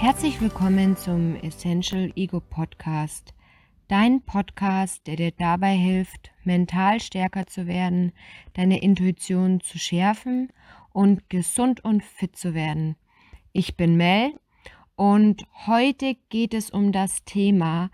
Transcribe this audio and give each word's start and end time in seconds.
Herzlich 0.00 0.40
willkommen 0.40 0.96
zum 0.96 1.36
Essential 1.36 2.10
Ego 2.16 2.40
Podcast. 2.40 3.34
Dein 3.86 4.22
Podcast, 4.22 5.06
der 5.06 5.16
dir 5.16 5.30
dabei 5.30 5.74
hilft, 5.74 6.30
mental 6.42 7.00
stärker 7.00 7.46
zu 7.46 7.66
werden, 7.66 8.12
deine 8.54 8.80
Intuition 8.80 9.60
zu 9.60 9.78
schärfen 9.78 10.48
und 10.94 11.28
gesund 11.28 11.84
und 11.84 12.02
fit 12.02 12.34
zu 12.34 12.54
werden. 12.54 12.96
Ich 13.52 13.76
bin 13.76 13.98
Mel 13.98 14.32
und 14.96 15.44
heute 15.66 16.16
geht 16.30 16.54
es 16.54 16.70
um 16.70 16.92
das 16.92 17.22
Thema, 17.26 17.90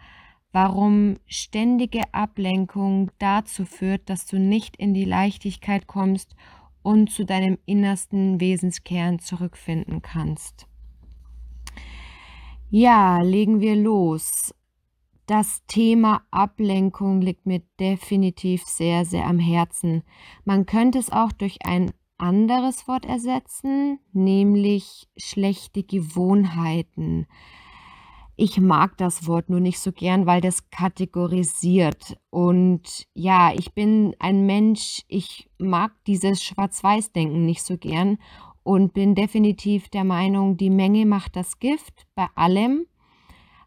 warum 0.53 1.17
ständige 1.27 2.03
Ablenkung 2.13 3.11
dazu 3.19 3.65
führt, 3.65 4.09
dass 4.09 4.27
du 4.27 4.39
nicht 4.39 4.77
in 4.77 4.95
die 4.95 5.05
Leichtigkeit 5.05 5.89
kommst 5.89 6.37
und 6.85 7.11
zu 7.11 7.25
deinem 7.25 7.59
innersten 7.67 8.41
Wesenskern 8.41 9.19
zurückfinden 9.19 10.03
kannst. 10.03 10.69
Ja, 12.79 13.23
legen 13.23 13.63
wir 13.63 13.75
los. 13.75 14.55
Das 15.25 15.65
Thema 15.67 16.27
Ablenkung 16.31 17.23
liegt 17.23 17.47
mir 17.47 17.63
definitiv 17.81 18.65
sehr, 18.65 19.07
sehr 19.07 19.25
am 19.25 19.39
Herzen. 19.39 20.03
Man 20.45 20.67
könnte 20.67 20.99
es 20.99 21.09
auch 21.09 21.33
durch 21.33 21.65
ein 21.65 21.93
anderes 22.19 22.87
Wort 22.87 23.07
ersetzen, 23.07 23.99
nämlich 24.13 25.09
schlechte 25.17 25.85
Gewohnheiten. 25.85 27.27
Ich 28.37 28.61
mag 28.61 28.99
das 28.99 29.27
Wort 29.27 29.49
nur 29.49 29.61
nicht 29.61 29.79
so 29.79 29.91
gern, 29.91 30.27
weil 30.27 30.43
das 30.43 30.69
kategorisiert. 30.69 32.19
Und 32.29 33.07
ja, 33.15 33.55
ich 33.55 33.73
bin 33.73 34.15
ein 34.19 34.45
Mensch, 34.45 35.01
ich 35.09 35.49
mag 35.57 35.93
dieses 36.07 36.43
Schwarz-Weiß-Denken 36.43 37.47
nicht 37.47 37.63
so 37.63 37.79
gern 37.79 38.19
und 38.67 38.95
bin 38.95 39.15
definitiv 39.15 39.89
der 39.91 40.03
Meinung, 40.03 40.57
die 40.57 40.71
Menge 40.71 41.07
macht 41.07 41.37
das 41.37 41.61
Gift 41.61 42.05
bei 42.17 42.27
allem. 42.35 42.87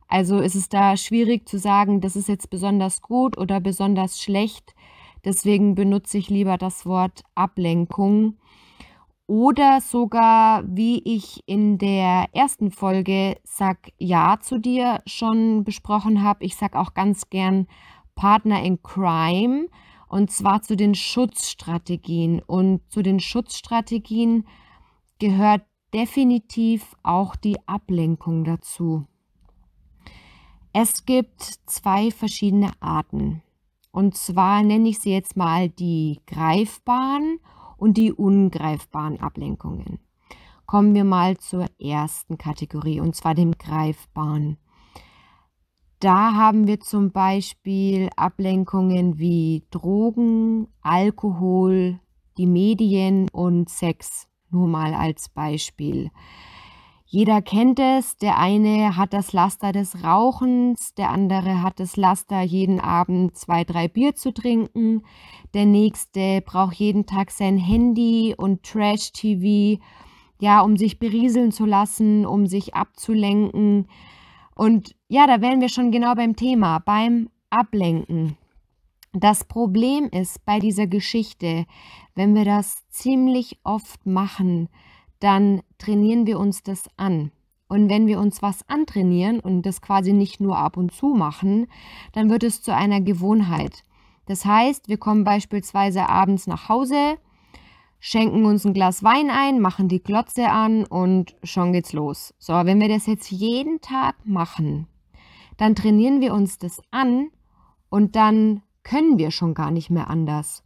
Also 0.09 0.39
ist 0.39 0.55
es 0.55 0.67
da 0.67 0.97
schwierig 0.97 1.47
zu 1.47 1.58
sagen, 1.58 2.02
das 2.02 2.17
ist 2.17 2.28
jetzt 2.28 2.50
besonders 2.50 3.02
gut 3.02 3.38
oder 3.38 3.61
besonders 3.61 4.22
schlecht. 4.22 4.75
Deswegen 5.23 5.73
benutze 5.73 6.17
ich 6.17 6.30
lieber 6.30 6.58
das 6.58 6.86
Wort 6.86 7.23
Ablenkung. 7.33 8.39
Oder 9.25 9.80
sogar, 9.80 10.64
wie 10.67 11.02
ich 11.05 11.44
in 11.45 11.77
der 11.77 12.25
ersten 12.33 12.70
Folge 12.70 13.38
Sag 13.44 13.94
Ja 14.00 14.39
zu 14.42 14.58
dir 14.58 15.02
schon 15.05 15.64
besprochen 15.64 16.23
habe, 16.23 16.44
ich 16.44 16.58
sage 16.58 16.77
auch 16.77 16.94
ganz 16.94 17.30
gern 17.30 17.67
Partner 18.16 18.61
in 18.64 18.83
Crime 18.83 19.67
und 20.09 20.30
zwar 20.30 20.61
zu 20.61 20.75
den 20.75 20.94
Schutzstrategien. 20.94 22.42
Und 22.45 22.81
zu 22.89 23.02
den 23.02 23.22
Schutzstrategien 23.22 24.45
gehört 25.20 25.62
definitiv 25.94 26.95
auch 27.03 27.36
die 27.36 27.58
Ablenkung 27.67 28.44
dazu. 28.44 29.06
Es 30.72 31.06
gibt 31.06 31.42
zwei 31.66 32.11
verschiedene 32.11 32.72
Arten. 32.80 33.42
Und 33.92 34.16
zwar 34.16 34.64
nenne 34.64 34.89
ich 34.89 35.00
sie 35.00 35.11
jetzt 35.11 35.36
mal 35.36 35.70
die 35.70 36.22
greifbaren 36.28 37.39
und 37.78 37.98
die 37.98 38.14
ungreifbaren 38.14 39.20
Ablenkungen. 39.20 40.00
Kommen 40.66 40.94
wir 40.94 41.03
mal 41.03 41.38
zur 41.38 41.66
ersten 41.80 42.38
Kategorie, 42.38 43.00
und 43.00 43.16
zwar 43.16 43.33
dem 43.33 43.58
greifbaren. 43.58 44.58
Da 46.00 46.36
haben 46.36 46.67
wir 46.67 46.80
zum 46.80 47.11
Beispiel 47.11 48.09
Ablenkungen 48.16 49.17
wie 49.17 49.66
Drogen, 49.72 50.67
Alkohol, 50.81 51.99
die 52.38 52.45
Medien 52.45 53.27
und 53.32 53.70
Sex. 53.70 54.29
Nur 54.52 54.67
mal 54.67 54.93
als 54.93 55.30
Beispiel. 55.30 56.11
Jeder 57.11 57.42
kennt 57.42 57.80
es, 57.80 58.17
der 58.17 58.37
eine 58.37 58.95
hat 58.95 59.14
das 59.14 59.33
Laster 59.33 59.71
des 59.71 60.04
Rauchens, 60.04 60.93
der 60.93 61.10
andere 61.10 61.64
hat 61.64 61.80
das 61.80 61.98
Laster, 61.98 62.42
jeden 62.42 62.80
Abend 62.80 63.36
zwei, 63.36 63.64
drei 63.64 63.88
Bier 63.88 64.14
zu 64.14 64.32
trinken, 64.32 65.02
der 65.55 65.65
nächste 65.65 66.42
braucht 66.42 66.76
jeden 66.76 67.08
Tag 67.08 67.32
sein 67.32 67.58
Handy 67.58 68.36
und 68.38 68.61
Trash-TV, 68.61 69.82
ja, 70.39 70.61
um 70.61 70.77
sich 70.77 70.99
berieseln 70.99 71.52
zu 71.52 71.65
lassen, 71.65 72.27
um 72.27 72.45
sich 72.45 72.76
abzulenken. 72.76 73.88
Und 74.54 74.95
ja, 75.08 75.26
da 75.26 75.42
wären 75.42 75.61
wir 75.61 75.70
schon 75.70 75.92
genau 75.92 76.14
beim 76.14 76.36
Thema, 76.36 76.77
beim 76.77 77.30
Ablenken. 77.49 78.38
Das 79.14 79.43
Problem 79.43 80.09
ist 80.11 80.45
bei 80.45 80.59
dieser 80.59 80.86
Geschichte, 80.86 81.65
wenn 82.14 82.36
wir 82.36 82.45
das 82.45 82.87
ziemlich 82.89 83.59
oft 83.64 84.05
machen, 84.05 84.70
dann 85.20 85.61
trainieren 85.80 86.27
wir 86.27 86.39
uns 86.39 86.61
das 86.61 86.83
an. 86.95 87.31
Und 87.67 87.89
wenn 87.89 88.08
wir 88.08 88.20
uns 88.20 88.42
was 88.42 88.67
antrainieren 88.67 89.39
und 89.39 89.64
das 89.64 89.81
quasi 89.81 90.14
nicht 90.14 90.39
nur 90.39 90.58
ab 90.58 90.77
und 90.77 90.92
zu 90.93 91.08
machen, 91.08 91.67
dann 92.14 92.30
wird 92.30 92.43
es 92.43 92.61
zu 92.61 92.73
einer 92.73 93.02
Gewohnheit. 93.02 93.83
Das 94.25 94.45
heißt, 94.45 94.89
wir 94.89 94.97
kommen 94.97 95.23
beispielsweise 95.23 96.08
abends 96.08 96.45
nach 96.45 96.70
Hause, 96.70 97.17
schenken 97.99 98.45
uns 98.45 98.64
ein 98.64 98.73
Glas 98.73 99.03
Wein 99.03 99.31
ein, 99.31 99.59
machen 99.59 99.87
die 99.87 100.03
Glotze 100.03 100.49
an 100.49 100.86
und 100.86 101.36
schon 101.43 101.73
geht's 101.73 101.93
los. 101.93 102.33
So, 102.37 102.53
wenn 102.53 102.80
wir 102.80 102.89
das 102.89 103.08
jetzt 103.08 103.31
jeden 103.31 103.81
Tag 103.81 104.15
machen, 104.23 104.87
dann 105.58 105.76
trainieren 105.76 106.21
wir 106.21 106.33
uns 106.33 106.59
das 106.59 106.80
an 106.91 107.30
und 107.89 108.15
dann 108.15 108.61
können 108.89 109.20
wir 109.20 109.30
schon 109.30 109.54
gar 109.54 109.70
nicht 109.70 109.92
mehr 109.92 110.10
anders. 110.10 110.64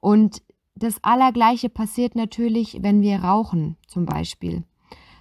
Und 0.00 0.42
das 0.74 1.04
Allergleiche 1.04 1.68
passiert 1.68 2.16
natürlich, 2.16 2.78
wenn 2.80 3.02
wir 3.02 3.18
rauchen 3.18 3.76
zum 3.86 4.06
Beispiel. 4.06 4.64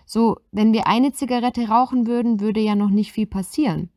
So, 0.05 0.37
wenn 0.51 0.71
wir 0.71 0.87
eine 0.87 1.11
Zigarette 1.11 1.67
rauchen 1.67 2.07
würden, 2.07 2.39
würde 2.39 2.61
ja 2.61 2.75
noch 2.75 2.91
nicht 2.91 3.11
viel 3.11 3.27
passieren. 3.27 3.89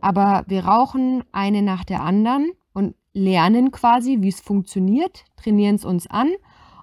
Aber 0.00 0.44
wir 0.48 0.64
rauchen 0.64 1.24
eine 1.30 1.60
nach 1.60 1.84
der 1.84 2.02
anderen 2.02 2.52
und 2.72 2.94
lernen 3.12 3.70
quasi, 3.70 4.22
wie 4.22 4.28
es 4.28 4.40
funktioniert, 4.40 5.26
trainieren 5.36 5.74
es 5.74 5.84
uns 5.84 6.06
an 6.06 6.30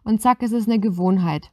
und 0.03 0.21
zack, 0.21 0.43
es 0.43 0.51
ist 0.51 0.67
eine 0.67 0.79
Gewohnheit. 0.79 1.51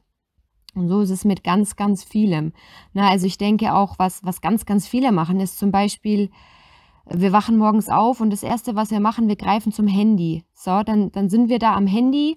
Und 0.75 0.89
so 0.89 1.01
ist 1.01 1.09
es 1.09 1.25
mit 1.25 1.43
ganz, 1.43 1.75
ganz 1.75 2.03
vielem. 2.03 2.53
Na, 2.93 3.09
also 3.09 3.25
ich 3.25 3.39
denke 3.39 3.73
auch, 3.73 3.97
was, 3.97 4.23
was 4.23 4.41
ganz, 4.41 4.67
ganz 4.67 4.87
viele 4.87 5.11
machen, 5.11 5.39
ist 5.39 5.57
zum 5.57 5.71
Beispiel 5.71 6.29
wir 7.11 7.31
wachen 7.31 7.57
morgens 7.57 7.89
auf 7.89 8.21
und 8.21 8.29
das 8.29 8.43
Erste, 8.43 8.75
was 8.75 8.91
wir 8.91 8.99
machen, 8.99 9.27
wir 9.27 9.35
greifen 9.35 9.71
zum 9.71 9.87
Handy. 9.87 10.43
So, 10.53 10.83
dann, 10.83 11.11
dann 11.11 11.29
sind 11.29 11.49
wir 11.49 11.59
da 11.59 11.75
am 11.75 11.87
Handy. 11.87 12.35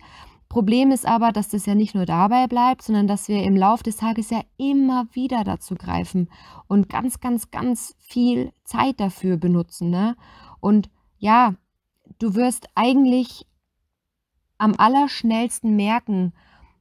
Problem 0.48 0.90
ist 0.90 1.06
aber, 1.06 1.32
dass 1.32 1.48
das 1.48 1.66
ja 1.66 1.74
nicht 1.74 1.94
nur 1.94 2.06
dabei 2.06 2.46
bleibt, 2.46 2.82
sondern 2.82 3.06
dass 3.06 3.28
wir 3.28 3.42
im 3.42 3.56
Laufe 3.56 3.84
des 3.84 3.96
Tages 3.96 4.30
ja 4.30 4.42
immer 4.58 5.06
wieder 5.12 5.44
dazu 5.44 5.74
greifen 5.74 6.30
und 6.68 6.88
ganz, 6.88 7.20
ganz, 7.20 7.50
ganz 7.50 7.94
viel 7.98 8.52
Zeit 8.64 9.00
dafür 9.00 9.36
benutzen. 9.36 9.90
Ne? 9.90 10.16
Und 10.60 10.90
ja, 11.18 11.54
du 12.18 12.34
wirst 12.34 12.68
eigentlich 12.74 13.46
am 14.58 14.74
allerschnellsten 14.76 15.74
merken, 15.74 16.32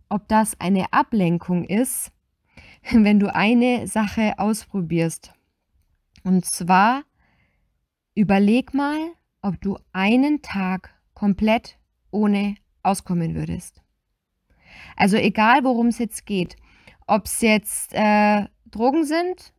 ob 0.10 0.28
das 0.28 0.60
eine 0.60 0.92
Ablenkung 0.92 1.64
ist, 1.64 2.12
wenn 2.92 3.20
du 3.20 3.34
eine 3.34 3.88
Sache 3.88 4.34
ausprobierst. 4.38 5.34
Und 6.24 6.46
zwar 6.46 7.04
Überleg 8.14 8.74
mal, 8.74 8.98
ob 9.42 9.62
du 9.62 9.78
einen 9.94 10.42
Tag 10.42 10.94
komplett 11.14 11.78
ohne 12.12 12.56
auskommen 12.84 13.36
würdest. 13.36 13.82
Also 14.98 15.18
egal, 15.18 15.64
worum 15.64 15.88
es 15.88 15.98
jetzt 15.98 16.26
geht, 16.26 16.58
ob 17.08 17.26
es 17.26 17.42
jetzt 17.42 17.94
äh, 17.94 18.46
Drogen 18.66 19.06
sind, 19.06 19.54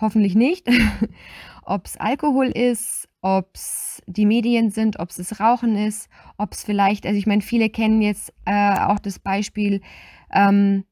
hoffentlich 0.00 0.34
nicht, 0.34 0.68
ob 1.64 1.86
es 1.86 1.96
Alkohol 1.96 2.46
ist, 2.46 3.08
ob 3.20 3.50
es 3.54 4.02
die 4.06 4.26
Medien 4.26 4.70
sind, 4.70 4.98
ob 4.98 5.10
es 5.10 5.16
das 5.16 5.38
Rauchen 5.38 5.76
ist, 5.76 6.08
ob 6.38 6.52
es 6.52 6.64
vielleicht, 6.64 7.06
also 7.06 7.16
ich 7.16 7.26
meine, 7.26 7.42
viele 7.42 7.70
kennen 7.70 8.02
jetzt 8.02 8.32
äh, 8.46 8.78
auch 8.80 8.98
das 8.98 9.20
Beispiel, 9.20 9.80
ähm, 10.32 10.84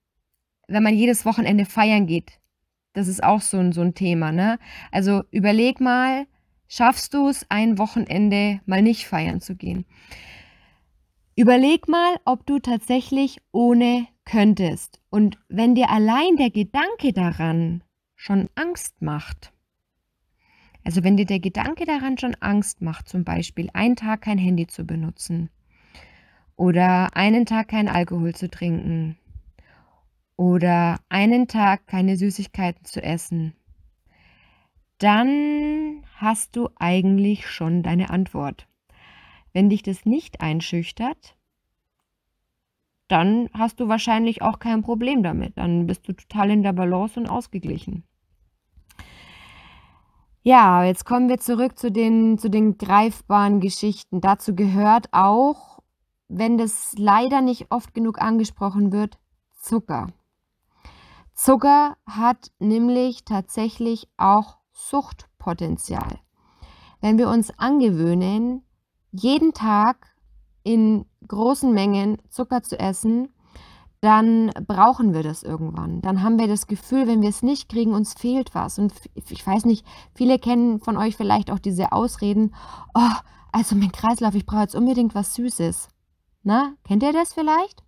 wenn 0.68 0.84
man 0.84 0.94
jedes 0.94 1.26
Wochenende 1.26 1.64
feiern 1.64 2.06
geht. 2.06 2.38
Das 2.92 3.08
ist 3.08 3.22
auch 3.22 3.40
so 3.40 3.58
ein, 3.58 3.72
so 3.72 3.80
ein 3.80 3.94
Thema, 3.94 4.30
ne? 4.30 4.58
Also 4.92 5.22
überleg 5.30 5.80
mal, 5.80 6.26
schaffst 6.70 7.12
du 7.14 7.28
es, 7.28 7.44
ein 7.50 7.78
Wochenende 7.78 8.60
mal 8.64 8.80
nicht 8.80 9.06
feiern 9.06 9.40
zu 9.40 9.56
gehen. 9.56 9.84
Überleg 11.36 11.88
mal, 11.88 12.16
ob 12.24 12.46
du 12.46 12.60
tatsächlich 12.60 13.38
ohne 13.50 14.06
könntest. 14.24 15.00
Und 15.10 15.38
wenn 15.48 15.74
dir 15.74 15.90
allein 15.90 16.36
der 16.36 16.50
Gedanke 16.50 17.12
daran 17.12 17.82
schon 18.14 18.48
Angst 18.54 19.02
macht, 19.02 19.52
also 20.84 21.02
wenn 21.02 21.16
dir 21.16 21.26
der 21.26 21.40
Gedanke 21.40 21.84
daran 21.84 22.18
schon 22.18 22.36
Angst 22.36 22.80
macht, 22.80 23.08
zum 23.08 23.24
Beispiel 23.24 23.68
einen 23.74 23.96
Tag 23.96 24.22
kein 24.22 24.38
Handy 24.38 24.66
zu 24.66 24.84
benutzen 24.84 25.50
oder 26.56 27.16
einen 27.16 27.46
Tag 27.46 27.68
kein 27.68 27.88
Alkohol 27.88 28.34
zu 28.34 28.48
trinken 28.48 29.18
oder 30.36 31.00
einen 31.08 31.48
Tag 31.48 31.86
keine 31.86 32.16
Süßigkeiten 32.16 32.84
zu 32.84 33.02
essen 33.02 33.54
dann 35.00 36.04
hast 36.20 36.54
du 36.54 36.68
eigentlich 36.76 37.48
schon 37.48 37.82
deine 37.82 38.10
Antwort. 38.10 38.68
Wenn 39.52 39.70
dich 39.70 39.82
das 39.82 40.04
nicht 40.04 40.40
einschüchtert, 40.40 41.36
dann 43.08 43.48
hast 43.54 43.80
du 43.80 43.88
wahrscheinlich 43.88 44.42
auch 44.42 44.58
kein 44.58 44.82
Problem 44.82 45.22
damit. 45.22 45.56
Dann 45.56 45.86
bist 45.86 46.06
du 46.06 46.12
total 46.12 46.50
in 46.50 46.62
der 46.62 46.72
Balance 46.72 47.18
und 47.18 47.28
ausgeglichen. 47.28 48.04
Ja, 50.42 50.84
jetzt 50.84 51.04
kommen 51.04 51.28
wir 51.28 51.38
zurück 51.38 51.78
zu 51.78 51.90
den, 51.90 52.38
zu 52.38 52.48
den 52.48 52.78
greifbaren 52.78 53.60
Geschichten. 53.60 54.20
Dazu 54.20 54.54
gehört 54.54 55.08
auch, 55.12 55.80
wenn 56.28 56.56
das 56.56 56.94
leider 56.96 57.40
nicht 57.40 57.66
oft 57.70 57.92
genug 57.94 58.20
angesprochen 58.22 58.92
wird, 58.92 59.18
Zucker. 59.60 60.12
Zucker 61.34 61.96
hat 62.06 62.52
nämlich 62.58 63.24
tatsächlich 63.24 64.08
auch 64.16 64.58
Suchtpotenzial. 65.40 66.20
Wenn 67.00 67.18
wir 67.18 67.28
uns 67.28 67.50
angewöhnen, 67.58 68.62
jeden 69.10 69.52
Tag 69.52 70.06
in 70.62 71.06
großen 71.26 71.72
Mengen 71.72 72.18
Zucker 72.28 72.62
zu 72.62 72.78
essen, 72.78 73.32
dann 74.02 74.50
brauchen 74.66 75.12
wir 75.12 75.22
das 75.22 75.42
irgendwann. 75.42 76.00
Dann 76.00 76.22
haben 76.22 76.38
wir 76.38 76.46
das 76.46 76.66
Gefühl, 76.66 77.06
wenn 77.06 77.22
wir 77.22 77.28
es 77.28 77.42
nicht 77.42 77.68
kriegen, 77.68 77.92
uns 77.92 78.14
fehlt 78.14 78.54
was. 78.54 78.78
Und 78.78 78.92
ich 79.14 79.46
weiß 79.46 79.64
nicht, 79.64 79.84
viele 80.14 80.38
kennen 80.38 80.80
von 80.80 80.96
euch 80.96 81.16
vielleicht 81.16 81.50
auch 81.50 81.58
diese 81.58 81.92
Ausreden, 81.92 82.54
oh, 82.94 83.14
also 83.52 83.74
mein 83.74 83.92
Kreislauf, 83.92 84.34
ich 84.34 84.46
brauche 84.46 84.62
jetzt 84.62 84.76
unbedingt 84.76 85.14
was 85.14 85.34
Süßes. 85.34 85.88
Na, 86.42 86.74
kennt 86.84 87.02
ihr 87.02 87.12
das 87.12 87.34
vielleicht? 87.34 87.82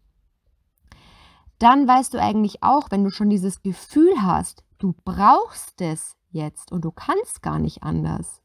Dann 1.59 1.87
weißt 1.87 2.13
du 2.13 2.21
eigentlich 2.21 2.63
auch, 2.63 2.91
wenn 2.91 3.05
du 3.05 3.11
schon 3.11 3.31
dieses 3.31 3.63
Gefühl 3.63 4.13
hast, 4.21 4.65
du 4.79 4.95
brauchst 5.05 5.81
es 5.81 6.17
jetzt 6.33 6.73
und 6.73 6.85
du 6.85 6.91
kannst 6.91 7.43
gar 7.43 7.59
nicht 7.59 7.83
anders, 7.83 8.43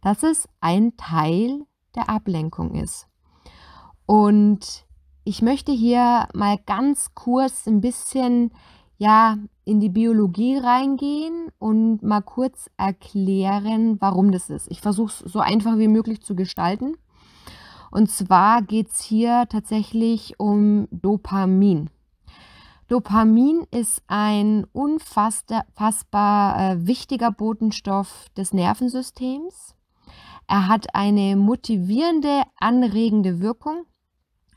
dass 0.00 0.22
es 0.22 0.48
ein 0.60 0.96
Teil 0.96 1.66
der 1.94 2.08
Ablenkung 2.08 2.74
ist. 2.74 3.08
Und 4.06 4.84
ich 5.24 5.40
möchte 5.40 5.72
hier 5.72 6.28
mal 6.34 6.58
ganz 6.66 7.14
kurz 7.14 7.66
ein 7.66 7.80
bisschen 7.80 8.52
ja 8.98 9.38
in 9.64 9.80
die 9.80 9.88
Biologie 9.88 10.58
reingehen 10.58 11.48
und 11.58 12.02
mal 12.02 12.20
kurz 12.20 12.70
erklären, 12.76 14.00
warum 14.00 14.30
das 14.30 14.50
ist. 14.50 14.70
Ich 14.70 14.80
versuche 14.80 15.24
es 15.24 15.32
so 15.32 15.40
einfach 15.40 15.78
wie 15.78 15.88
möglich 15.88 16.22
zu 16.22 16.34
gestalten. 16.34 16.96
Und 17.90 18.10
zwar 18.10 18.60
geht 18.62 18.90
es 18.90 19.00
hier 19.00 19.46
tatsächlich 19.48 20.38
um 20.38 20.88
Dopamin. 20.90 21.88
Dopamin 22.88 23.66
ist 23.70 24.02
ein 24.08 24.66
unfassbar 24.72 26.58
äh, 26.58 26.86
wichtiger 26.86 27.30
Botenstoff 27.30 28.28
des 28.36 28.52
Nervensystems. 28.52 29.74
Er 30.46 30.68
hat 30.68 30.94
eine 30.94 31.36
motivierende, 31.36 32.42
anregende 32.58 33.40
Wirkung 33.40 33.86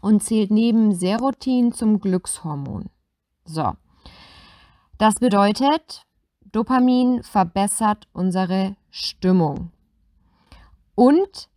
und 0.02 0.24
zählt 0.24 0.52
neben 0.52 0.94
Serotin 0.94 1.72
zum 1.72 2.02
Glückshormon. 2.02 2.90
So. 3.46 3.74
Das 4.98 5.16
bedeutet, 5.16 6.06
Dopamin 6.52 7.24
verbessert 7.24 8.08
unsere 8.12 8.76
Stimmung. 8.90 9.72
Und 10.96 11.50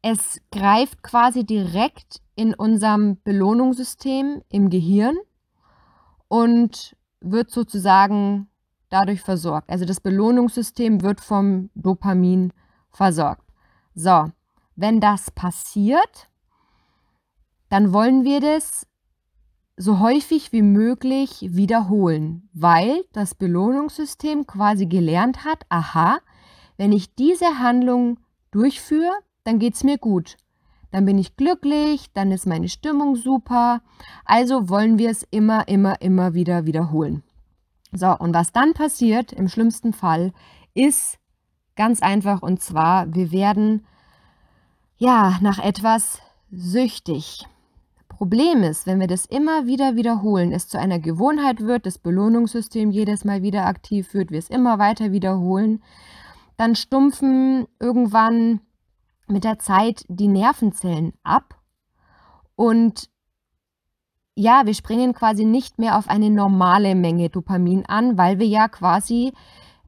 es 0.00 0.40
greift 0.50 1.02
quasi 1.02 1.44
direkt 1.44 2.22
in 2.36 2.54
unserem 2.54 3.20
Belohnungssystem 3.22 4.42
im 4.48 4.70
Gehirn 4.70 5.16
und 6.34 6.96
wird 7.20 7.52
sozusagen 7.52 8.48
dadurch 8.90 9.20
versorgt. 9.20 9.70
Also 9.70 9.84
das 9.84 10.00
Belohnungssystem 10.00 11.02
wird 11.02 11.20
vom 11.20 11.70
Dopamin 11.76 12.52
versorgt. 12.90 13.46
So, 13.94 14.32
wenn 14.74 15.00
das 15.00 15.30
passiert, 15.30 16.28
dann 17.68 17.92
wollen 17.92 18.24
wir 18.24 18.40
das 18.40 18.88
so 19.76 20.00
häufig 20.00 20.50
wie 20.50 20.62
möglich 20.62 21.38
wiederholen, 21.50 22.48
weil 22.52 23.04
das 23.12 23.36
Belohnungssystem 23.36 24.44
quasi 24.44 24.86
gelernt 24.86 25.44
hat, 25.44 25.64
aha, 25.68 26.18
wenn 26.76 26.90
ich 26.90 27.14
diese 27.14 27.60
Handlung 27.60 28.18
durchführe, 28.50 29.12
dann 29.44 29.60
geht 29.60 29.74
es 29.74 29.84
mir 29.84 29.98
gut. 29.98 30.36
Dann 30.94 31.06
bin 31.06 31.18
ich 31.18 31.36
glücklich, 31.36 32.12
dann 32.12 32.30
ist 32.30 32.46
meine 32.46 32.68
Stimmung 32.68 33.16
super. 33.16 33.80
Also 34.24 34.68
wollen 34.68 34.96
wir 34.96 35.10
es 35.10 35.24
immer, 35.24 35.66
immer, 35.66 36.00
immer 36.00 36.34
wieder 36.34 36.66
wiederholen. 36.66 37.24
So, 37.90 38.16
und 38.16 38.32
was 38.32 38.52
dann 38.52 38.74
passiert 38.74 39.32
im 39.32 39.48
schlimmsten 39.48 39.92
Fall 39.92 40.32
ist 40.72 41.18
ganz 41.74 42.00
einfach 42.00 42.42
und 42.42 42.62
zwar, 42.62 43.12
wir 43.12 43.32
werden 43.32 43.84
ja 44.96 45.36
nach 45.40 45.58
etwas 45.58 46.20
süchtig. 46.52 47.44
Problem 48.06 48.62
ist, 48.62 48.86
wenn 48.86 49.00
wir 49.00 49.08
das 49.08 49.26
immer 49.26 49.66
wieder 49.66 49.96
wiederholen, 49.96 50.52
es 50.52 50.68
zu 50.68 50.78
einer 50.78 51.00
Gewohnheit 51.00 51.58
wird, 51.62 51.86
das 51.86 51.98
Belohnungssystem 51.98 52.92
jedes 52.92 53.24
Mal 53.24 53.42
wieder 53.42 53.66
aktiv 53.66 54.14
wird, 54.14 54.30
wir 54.30 54.38
es 54.38 54.48
immer 54.48 54.78
weiter 54.78 55.10
wiederholen, 55.10 55.82
dann 56.56 56.76
stumpfen 56.76 57.66
irgendwann 57.80 58.60
mit 59.26 59.44
der 59.44 59.58
Zeit 59.58 60.04
die 60.08 60.28
Nervenzellen 60.28 61.12
ab 61.22 61.60
und 62.56 63.08
ja, 64.36 64.66
wir 64.66 64.74
springen 64.74 65.14
quasi 65.14 65.44
nicht 65.44 65.78
mehr 65.78 65.96
auf 65.96 66.08
eine 66.08 66.30
normale 66.30 66.94
Menge 66.94 67.30
Dopamin 67.30 67.86
an, 67.86 68.18
weil 68.18 68.38
wir 68.38 68.46
ja 68.46 68.68
quasi 68.68 69.32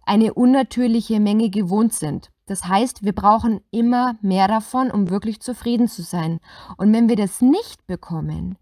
eine 0.05 0.35
unnatürliche 0.35 1.19
Menge 1.19 1.51
gewohnt 1.51 1.93
sind. 1.93 2.31
Das 2.47 2.65
heißt, 2.65 3.05
wir 3.05 3.13
brauchen 3.13 3.61
immer 3.73 4.17
mehr 4.23 4.47
davon, 4.47 4.93
um 4.93 5.11
wirklich 5.11 5.41
zufrieden 5.41 5.89
zu 5.89 6.03
sein. 6.03 6.39
Und 6.77 6.93
wenn 6.93 7.09
wir 7.09 7.17
das 7.17 7.41
nicht 7.41 7.85
bekommen, 7.89 8.57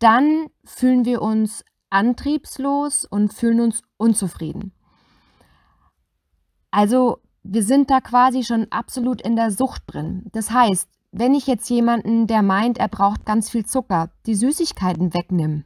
dann 0.00 0.48
fühlen 0.64 1.04
wir 1.04 1.22
uns 1.22 1.64
antriebslos 1.88 3.04
und 3.04 3.32
fühlen 3.32 3.60
uns 3.60 3.82
unzufrieden. 3.96 4.72
Also 6.72 7.18
wir 7.42 7.62
sind 7.62 7.90
da 7.90 8.00
quasi 8.00 8.44
schon 8.44 8.66
absolut 8.70 9.22
in 9.22 9.36
der 9.36 9.50
Sucht 9.50 9.82
drin. 9.86 10.26
Das 10.32 10.50
heißt, 10.50 10.88
wenn 11.12 11.34
ich 11.34 11.46
jetzt 11.46 11.68
jemanden, 11.68 12.26
der 12.26 12.42
meint, 12.42 12.78
er 12.78 12.88
braucht 12.88 13.26
ganz 13.26 13.50
viel 13.50 13.66
Zucker, 13.66 14.10
die 14.26 14.34
Süßigkeiten 14.34 15.14
wegnehme, 15.14 15.64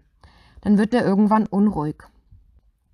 dann 0.63 0.79
wird 0.79 0.95
er 0.95 1.05
irgendwann 1.05 1.47
unruhig. 1.47 1.97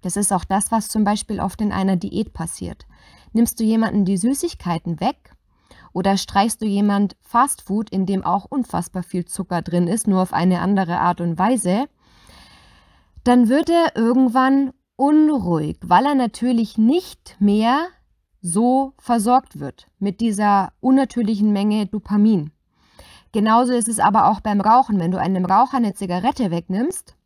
Das 0.02 0.16
ist 0.16 0.32
auch 0.32 0.44
das, 0.44 0.72
was 0.72 0.88
zum 0.88 1.04
Beispiel 1.04 1.40
oft 1.40 1.60
in 1.60 1.72
einer 1.72 1.96
Diät 1.96 2.32
passiert. 2.32 2.86
Nimmst 3.32 3.60
du 3.60 3.64
jemanden 3.64 4.04
die 4.04 4.16
Süßigkeiten 4.16 4.98
weg 4.98 5.36
oder 5.92 6.16
streichst 6.16 6.62
du 6.62 6.66
jemand 6.66 7.16
Fastfood, 7.20 7.90
in 7.90 8.06
dem 8.06 8.24
auch 8.24 8.46
unfassbar 8.46 9.02
viel 9.02 9.26
Zucker 9.26 9.62
drin 9.62 9.86
ist, 9.86 10.08
nur 10.08 10.22
auf 10.22 10.32
eine 10.32 10.60
andere 10.60 10.98
Art 10.98 11.20
und 11.20 11.38
Weise, 11.38 11.86
dann 13.24 13.48
wird 13.48 13.68
er 13.68 13.94
irgendwann 13.94 14.72
unruhig, 14.96 15.78
weil 15.82 16.06
er 16.06 16.14
natürlich 16.14 16.78
nicht 16.78 17.36
mehr 17.38 17.88
so 18.42 18.94
versorgt 18.98 19.60
wird 19.60 19.88
mit 19.98 20.20
dieser 20.20 20.72
unnatürlichen 20.80 21.52
Menge 21.52 21.86
Dopamin. 21.86 22.52
Genauso 23.32 23.72
ist 23.72 23.88
es 23.88 24.00
aber 24.00 24.28
auch 24.28 24.40
beim 24.40 24.60
Rauchen. 24.60 24.98
Wenn 24.98 25.12
du 25.12 25.20
einem 25.20 25.44
Raucher 25.44 25.76
eine 25.76 25.94
Zigarette 25.94 26.50
wegnimmst, 26.50 27.16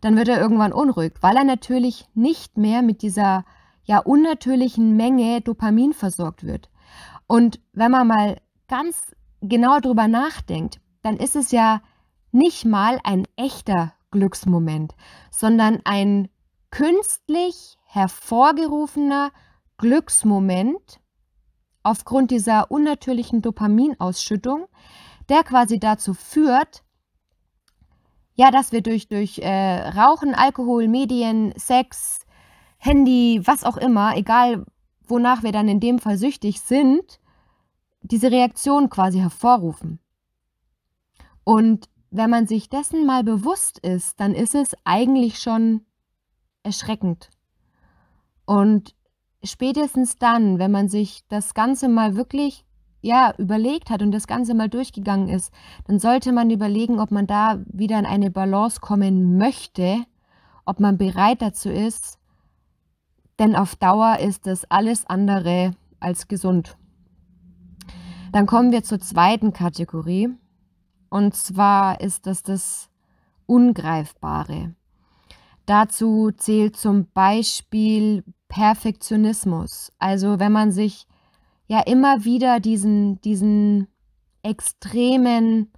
dann 0.00 0.16
wird 0.16 0.28
er 0.28 0.40
irgendwann 0.40 0.72
unruhig, 0.72 1.14
weil 1.20 1.36
er 1.36 1.44
natürlich 1.44 2.06
nicht 2.14 2.56
mehr 2.58 2.82
mit 2.82 3.02
dieser 3.02 3.44
ja 3.84 3.98
unnatürlichen 3.98 4.96
Menge 4.96 5.40
Dopamin 5.40 5.94
versorgt 5.94 6.44
wird. 6.44 6.68
Und 7.26 7.60
wenn 7.72 7.90
man 7.90 8.06
mal 8.06 8.36
ganz 8.68 9.14
genau 9.40 9.80
drüber 9.80 10.08
nachdenkt, 10.08 10.80
dann 11.02 11.16
ist 11.16 11.36
es 11.36 11.50
ja 11.50 11.80
nicht 12.30 12.64
mal 12.64 13.00
ein 13.04 13.26
echter 13.36 13.94
Glücksmoment, 14.10 14.94
sondern 15.30 15.80
ein 15.84 16.28
künstlich 16.70 17.78
hervorgerufener 17.86 19.30
Glücksmoment 19.78 21.00
aufgrund 21.82 22.30
dieser 22.30 22.70
unnatürlichen 22.70 23.40
Dopaminausschüttung, 23.40 24.66
der 25.28 25.44
quasi 25.44 25.78
dazu 25.78 26.14
führt, 26.14 26.84
ja, 28.34 28.50
dass 28.50 28.72
wir 28.72 28.82
durch, 28.82 29.08
durch 29.08 29.38
äh, 29.38 29.88
Rauchen, 29.88 30.34
Alkohol, 30.34 30.86
Medien, 30.86 31.52
Sex, 31.56 32.20
Handy, 32.78 33.40
was 33.44 33.64
auch 33.64 33.76
immer, 33.76 34.16
egal 34.16 34.64
wonach 35.08 35.42
wir 35.42 35.52
dann 35.52 35.68
in 35.68 35.80
dem 35.80 35.98
Fall 35.98 36.18
süchtig 36.18 36.60
sind, 36.60 37.18
diese 38.02 38.30
Reaktion 38.30 38.90
quasi 38.90 39.18
hervorrufen. 39.18 39.98
Und 41.44 41.88
wenn 42.10 42.30
man 42.30 42.46
sich 42.46 42.68
dessen 42.68 43.06
mal 43.06 43.24
bewusst 43.24 43.78
ist, 43.80 44.20
dann 44.20 44.34
ist 44.34 44.54
es 44.54 44.76
eigentlich 44.84 45.38
schon 45.38 45.84
erschreckend. 46.62 47.30
Und 48.44 48.94
spätestens 49.44 50.16
dann, 50.18 50.58
wenn 50.58 50.70
man 50.70 50.88
sich 50.88 51.24
das 51.28 51.54
Ganze 51.54 51.88
mal 51.88 52.16
wirklich 52.16 52.64
ja, 53.00 53.32
überlegt 53.38 53.90
hat 53.90 54.02
und 54.02 54.10
das 54.10 54.26
Ganze 54.26 54.54
mal 54.54 54.68
durchgegangen 54.68 55.28
ist, 55.28 55.52
dann 55.86 55.98
sollte 55.98 56.32
man 56.32 56.50
überlegen, 56.50 56.98
ob 56.98 57.10
man 57.10 57.26
da 57.26 57.60
wieder 57.66 57.98
in 57.98 58.06
eine 58.06 58.30
Balance 58.30 58.80
kommen 58.80 59.38
möchte, 59.38 60.04
ob 60.64 60.80
man 60.80 60.98
bereit 60.98 61.40
dazu 61.40 61.70
ist, 61.70 62.18
denn 63.38 63.54
auf 63.54 63.76
Dauer 63.76 64.18
ist 64.18 64.46
das 64.46 64.64
alles 64.70 65.06
andere 65.06 65.72
als 66.00 66.26
gesund. 66.26 66.76
Dann 68.32 68.46
kommen 68.46 68.72
wir 68.72 68.82
zur 68.82 69.00
zweiten 69.00 69.52
Kategorie 69.52 70.28
und 71.08 71.34
zwar 71.34 72.00
ist 72.00 72.26
das 72.26 72.42
das 72.42 72.90
Ungreifbare. 73.46 74.74
Dazu 75.64 76.30
zählt 76.32 76.76
zum 76.76 77.06
Beispiel 77.12 78.24
Perfektionismus. 78.48 79.92
Also 79.98 80.38
wenn 80.38 80.52
man 80.52 80.72
sich 80.72 81.06
ja 81.66 81.80
immer 81.80 82.24
wieder 82.24 82.60
diesen, 82.60 83.20
diesen 83.20 83.88
extremen 84.42 85.70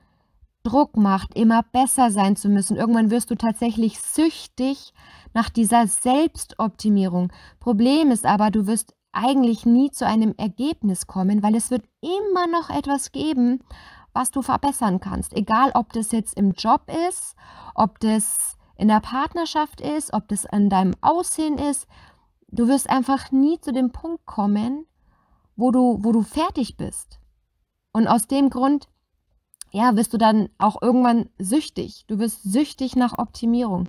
Druck 0.62 0.97
macht, 0.97 1.35
immer 1.35 1.62
besser 1.62 2.11
sein 2.11 2.37
zu 2.37 2.49
müssen. 2.49 2.77
Irgendwann 2.77 3.11
wirst 3.11 3.31
du 3.31 3.35
tatsächlich 3.35 3.99
süchtig 4.00 4.93
nach 5.33 5.49
dieser 5.49 5.87
Selbstoptimierung. 5.87 7.33
Problem 7.61 8.11
ist 8.11 8.27
aber, 8.27 8.50
du 8.50 8.67
wirst 8.67 8.95
eigentlich 9.12 9.67
nie 9.67 9.91
zu 9.91 10.07
einem 10.07 10.35
Ergebnis 10.37 11.07
kommen, 11.07 11.43
weil 11.43 11.57
es 11.57 11.71
wird 11.71 11.85
immer 12.00 12.47
noch 12.47 12.71
etwas 12.71 13.11
geben, 13.11 13.61
was 14.12 14.31
du 14.31 14.43
verbessern 14.43 15.00
kannst. 15.00 15.35
Egal, 15.35 15.73
ob 15.75 15.93
das 15.93 16.12
jetzt 16.12 16.37
im 16.37 16.53
Job 16.53 16.83
ist, 17.09 17.35
ob 17.75 17.99
das 18.00 18.57
in 18.77 18.89
der 18.89 19.00
Partnerschaft 19.00 19.81
ist, 19.81 20.12
ob 20.12 20.29
das 20.29 20.47
an 20.47 20.69
deinem 20.69 20.95
Aussehen 21.00 21.59
ist. 21.59 21.87
Du 22.52 22.69
wirst 22.69 22.90
einfach 22.90 23.30
nie 23.30 23.61
zu 23.61 23.73
dem 23.73 23.92
Punkt 23.92 24.26
kommen, 24.26 24.87
wo 25.57 25.71
du, 25.71 25.99
wo 26.02 26.12
du 26.12 26.23
fertig 26.23 26.76
bist. 26.76 27.21
Und 27.92 28.09
aus 28.09 28.26
dem 28.26 28.50
Grund, 28.50 28.88
ja, 29.73 29.95
wirst 29.97 30.12
du 30.12 30.19
dann 30.19 30.49
auch 30.59 30.83
irgendwann 30.83 31.28
süchtig. 31.38 32.04
Du 32.09 32.19
wirst 32.19 32.42
süchtig 32.42 32.97
nach 32.97 33.19
Optimierung. 33.19 33.88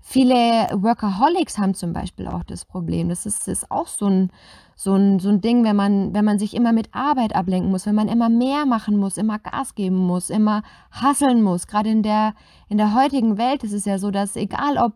Viele 0.00 0.68
Workaholics 0.72 1.58
haben 1.58 1.74
zum 1.74 1.92
Beispiel 1.92 2.28
auch 2.28 2.44
das 2.44 2.64
Problem. 2.64 3.10
Das 3.10 3.26
ist, 3.26 3.46
ist 3.46 3.70
auch 3.70 3.88
so 3.88 4.06
ein, 4.06 4.30
so, 4.74 4.94
ein, 4.94 5.18
so 5.18 5.28
ein 5.28 5.42
Ding, 5.42 5.64
wenn 5.64 5.76
man, 5.76 6.14
wenn 6.14 6.24
man 6.24 6.38
sich 6.38 6.54
immer 6.54 6.72
mit 6.72 6.94
Arbeit 6.94 7.34
ablenken 7.34 7.70
muss, 7.70 7.84
wenn 7.84 7.94
man 7.94 8.08
immer 8.08 8.30
mehr 8.30 8.64
machen 8.64 8.96
muss, 8.96 9.18
immer 9.18 9.38
Gas 9.38 9.74
geben 9.74 9.96
muss, 9.98 10.30
immer 10.30 10.62
hasseln 10.90 11.42
muss. 11.42 11.66
Gerade 11.66 11.90
in 11.90 12.02
der, 12.02 12.34
in 12.68 12.78
der 12.78 12.94
heutigen 12.94 13.36
Welt 13.36 13.64
ist 13.64 13.74
es 13.74 13.84
ja 13.84 13.98
so, 13.98 14.10
dass 14.10 14.34
egal 14.36 14.78
ob, 14.78 14.94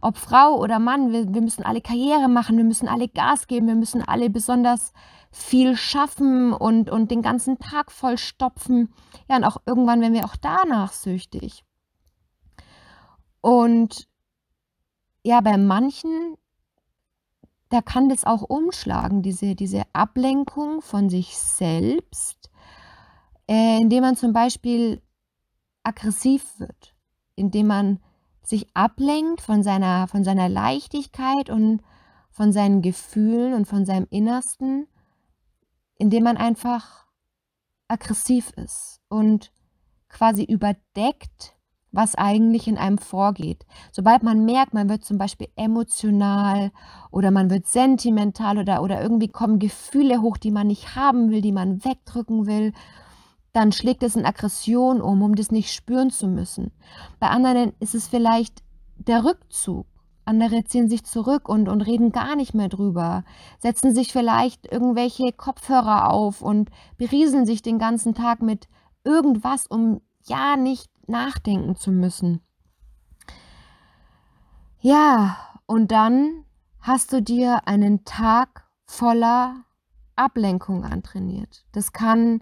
ob 0.00 0.16
Frau 0.16 0.58
oder 0.58 0.78
Mann, 0.78 1.12
wir, 1.12 1.32
wir 1.32 1.42
müssen 1.42 1.64
alle 1.64 1.80
Karriere 1.80 2.28
machen, 2.28 2.56
wir 2.56 2.64
müssen 2.64 2.88
alle 2.88 3.08
Gas 3.08 3.46
geben, 3.46 3.66
wir 3.66 3.74
müssen 3.74 4.02
alle 4.02 4.30
besonders 4.30 4.92
viel 5.30 5.76
schaffen 5.76 6.52
und, 6.52 6.90
und 6.90 7.10
den 7.10 7.22
ganzen 7.22 7.58
Tag 7.58 7.92
voll 7.92 8.18
stopfen. 8.18 8.92
Ja, 9.28 9.36
und 9.36 9.44
auch 9.44 9.58
irgendwann 9.66 10.00
werden 10.00 10.14
wir 10.14 10.24
auch 10.24 10.36
danach 10.36 10.92
süchtig. 10.92 11.64
Und 13.40 14.08
ja, 15.22 15.40
bei 15.40 15.56
manchen, 15.56 16.36
da 17.68 17.80
kann 17.82 18.08
das 18.08 18.24
auch 18.24 18.42
umschlagen, 18.42 19.22
diese, 19.22 19.54
diese 19.54 19.82
Ablenkung 19.92 20.80
von 20.80 21.10
sich 21.10 21.36
selbst, 21.36 22.50
äh, 23.48 23.80
indem 23.80 24.02
man 24.02 24.16
zum 24.16 24.32
Beispiel 24.32 25.02
aggressiv 25.82 26.58
wird, 26.58 26.94
indem 27.36 27.66
man 27.68 28.00
sich 28.42 28.66
ablenkt 28.74 29.40
von 29.40 29.62
seiner, 29.62 30.08
von 30.08 30.24
seiner 30.24 30.48
Leichtigkeit 30.48 31.50
und 31.50 31.82
von 32.30 32.52
seinen 32.52 32.82
Gefühlen 32.82 33.54
und 33.54 33.66
von 33.66 33.84
seinem 33.84 34.06
Innersten 34.10 34.86
indem 36.00 36.24
man 36.24 36.38
einfach 36.38 37.04
aggressiv 37.86 38.52
ist 38.56 39.00
und 39.08 39.52
quasi 40.08 40.42
überdeckt, 40.42 41.56
was 41.92 42.14
eigentlich 42.14 42.68
in 42.68 42.78
einem 42.78 42.98
vorgeht. 42.98 43.66
Sobald 43.92 44.22
man 44.22 44.44
merkt, 44.44 44.72
man 44.72 44.88
wird 44.88 45.04
zum 45.04 45.18
Beispiel 45.18 45.48
emotional 45.56 46.72
oder 47.10 47.30
man 47.30 47.50
wird 47.50 47.66
sentimental 47.66 48.58
oder, 48.58 48.82
oder 48.82 49.02
irgendwie 49.02 49.28
kommen 49.28 49.58
Gefühle 49.58 50.22
hoch, 50.22 50.38
die 50.38 50.52
man 50.52 50.68
nicht 50.68 50.94
haben 50.94 51.30
will, 51.30 51.42
die 51.42 51.52
man 51.52 51.84
wegdrücken 51.84 52.46
will, 52.46 52.72
dann 53.52 53.72
schlägt 53.72 54.02
es 54.02 54.16
in 54.16 54.24
Aggression 54.24 55.00
um, 55.00 55.22
um 55.22 55.34
das 55.34 55.50
nicht 55.50 55.72
spüren 55.72 56.10
zu 56.10 56.28
müssen. 56.28 56.72
Bei 57.18 57.28
anderen 57.28 57.72
ist 57.80 57.94
es 57.94 58.08
vielleicht 58.08 58.62
der 58.98 59.24
Rückzug 59.24 59.86
andere 60.30 60.62
ziehen 60.62 60.88
sich 60.88 61.04
zurück 61.04 61.48
und, 61.48 61.68
und 61.68 61.80
reden 61.82 62.12
gar 62.12 62.36
nicht 62.36 62.54
mehr 62.54 62.68
drüber, 62.68 63.24
setzen 63.58 63.92
sich 63.92 64.12
vielleicht 64.12 64.70
irgendwelche 64.70 65.32
Kopfhörer 65.32 66.12
auf 66.12 66.40
und 66.40 66.70
berieseln 66.98 67.46
sich 67.46 67.62
den 67.62 67.80
ganzen 67.80 68.14
Tag 68.14 68.40
mit 68.40 68.68
irgendwas, 69.02 69.66
um 69.66 70.00
ja 70.24 70.56
nicht 70.56 70.88
nachdenken 71.08 71.74
zu 71.74 71.90
müssen. 71.90 72.42
Ja, 74.80 75.36
und 75.66 75.90
dann 75.90 76.44
hast 76.80 77.12
du 77.12 77.20
dir 77.20 77.66
einen 77.66 78.04
Tag 78.04 78.64
voller 78.86 79.64
Ablenkung 80.14 80.84
antrainiert. 80.84 81.64
Das 81.72 81.92
kann 81.92 82.40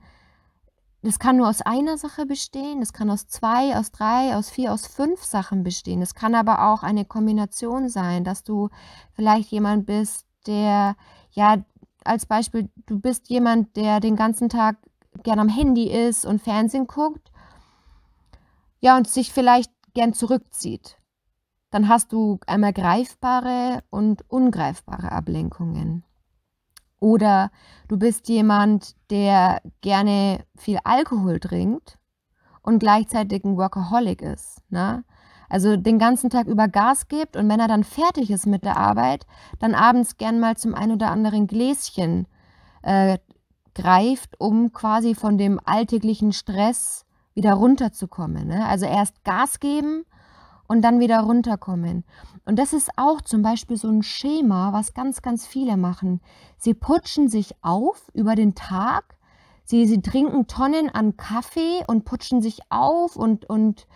das 1.08 1.18
kann 1.18 1.38
nur 1.38 1.48
aus 1.48 1.62
einer 1.62 1.96
Sache 1.96 2.26
bestehen, 2.26 2.80
das 2.80 2.92
kann 2.92 3.08
aus 3.08 3.26
zwei, 3.26 3.76
aus 3.76 3.92
drei, 3.92 4.36
aus 4.36 4.50
vier, 4.50 4.74
aus 4.74 4.86
fünf 4.86 5.24
Sachen 5.24 5.62
bestehen. 5.62 6.02
Es 6.02 6.14
kann 6.14 6.34
aber 6.34 6.70
auch 6.70 6.82
eine 6.82 7.06
Kombination 7.06 7.88
sein, 7.88 8.24
dass 8.24 8.44
du 8.44 8.68
vielleicht 9.14 9.50
jemand 9.50 9.86
bist, 9.86 10.26
der, 10.46 10.96
ja, 11.32 11.64
als 12.04 12.26
Beispiel, 12.26 12.68
du 12.84 13.00
bist 13.00 13.30
jemand, 13.30 13.74
der 13.74 14.00
den 14.00 14.16
ganzen 14.16 14.50
Tag 14.50 14.76
gern 15.22 15.38
am 15.38 15.48
Handy 15.48 15.90
ist 15.90 16.26
und 16.26 16.42
Fernsehen 16.42 16.86
guckt, 16.86 17.32
ja, 18.80 18.96
und 18.96 19.08
sich 19.08 19.32
vielleicht 19.32 19.72
gern 19.94 20.12
zurückzieht. 20.12 20.98
Dann 21.70 21.88
hast 21.88 22.12
du 22.12 22.38
einmal 22.46 22.74
greifbare 22.74 23.82
und 23.88 24.24
ungreifbare 24.28 25.10
Ablenkungen. 25.10 26.04
Oder 27.00 27.50
du 27.88 27.96
bist 27.96 28.28
jemand, 28.28 28.96
der 29.10 29.60
gerne 29.80 30.44
viel 30.56 30.78
Alkohol 30.84 31.40
trinkt 31.40 31.98
und 32.62 32.78
gleichzeitig 32.80 33.44
ein 33.44 33.56
Workaholic 33.56 34.22
ist. 34.22 34.62
Ne? 34.70 35.04
Also 35.48 35.76
den 35.76 35.98
ganzen 35.98 36.28
Tag 36.28 36.46
über 36.46 36.68
Gas 36.68 37.08
gibt 37.08 37.36
und 37.36 37.48
wenn 37.48 37.60
er 37.60 37.68
dann 37.68 37.84
fertig 37.84 38.30
ist 38.30 38.46
mit 38.46 38.64
der 38.64 38.76
Arbeit, 38.76 39.26
dann 39.58 39.74
abends 39.74 40.16
gern 40.16 40.40
mal 40.40 40.56
zum 40.56 40.74
ein 40.74 40.92
oder 40.92 41.10
anderen 41.10 41.46
Gläschen 41.46 42.26
äh, 42.82 43.18
greift, 43.74 44.38
um 44.40 44.72
quasi 44.72 45.14
von 45.14 45.38
dem 45.38 45.60
alltäglichen 45.64 46.32
Stress 46.32 47.06
wieder 47.34 47.54
runterzukommen. 47.54 48.48
Ne? 48.48 48.66
Also 48.66 48.86
erst 48.86 49.24
Gas 49.24 49.60
geben 49.60 50.04
und 50.68 50.82
dann 50.82 51.00
wieder 51.00 51.20
runterkommen. 51.20 52.04
Und 52.44 52.58
das 52.58 52.72
ist 52.72 52.90
auch 52.96 53.20
zum 53.22 53.42
Beispiel 53.42 53.76
so 53.76 53.88
ein 53.88 54.02
Schema, 54.02 54.72
was 54.72 54.94
ganz, 54.94 55.22
ganz 55.22 55.46
viele 55.46 55.76
machen. 55.76 56.20
Sie 56.58 56.74
putschen 56.74 57.28
sich 57.28 57.54
auf 57.62 58.10
über 58.14 58.36
den 58.36 58.54
Tag, 58.54 59.16
sie, 59.64 59.86
sie 59.86 60.00
trinken 60.00 60.46
Tonnen 60.46 60.90
an 60.90 61.16
Kaffee 61.16 61.82
und 61.88 62.04
putschen 62.04 62.42
sich 62.42 62.60
auf 62.68 63.16
und, 63.16 63.46
und 63.46 63.86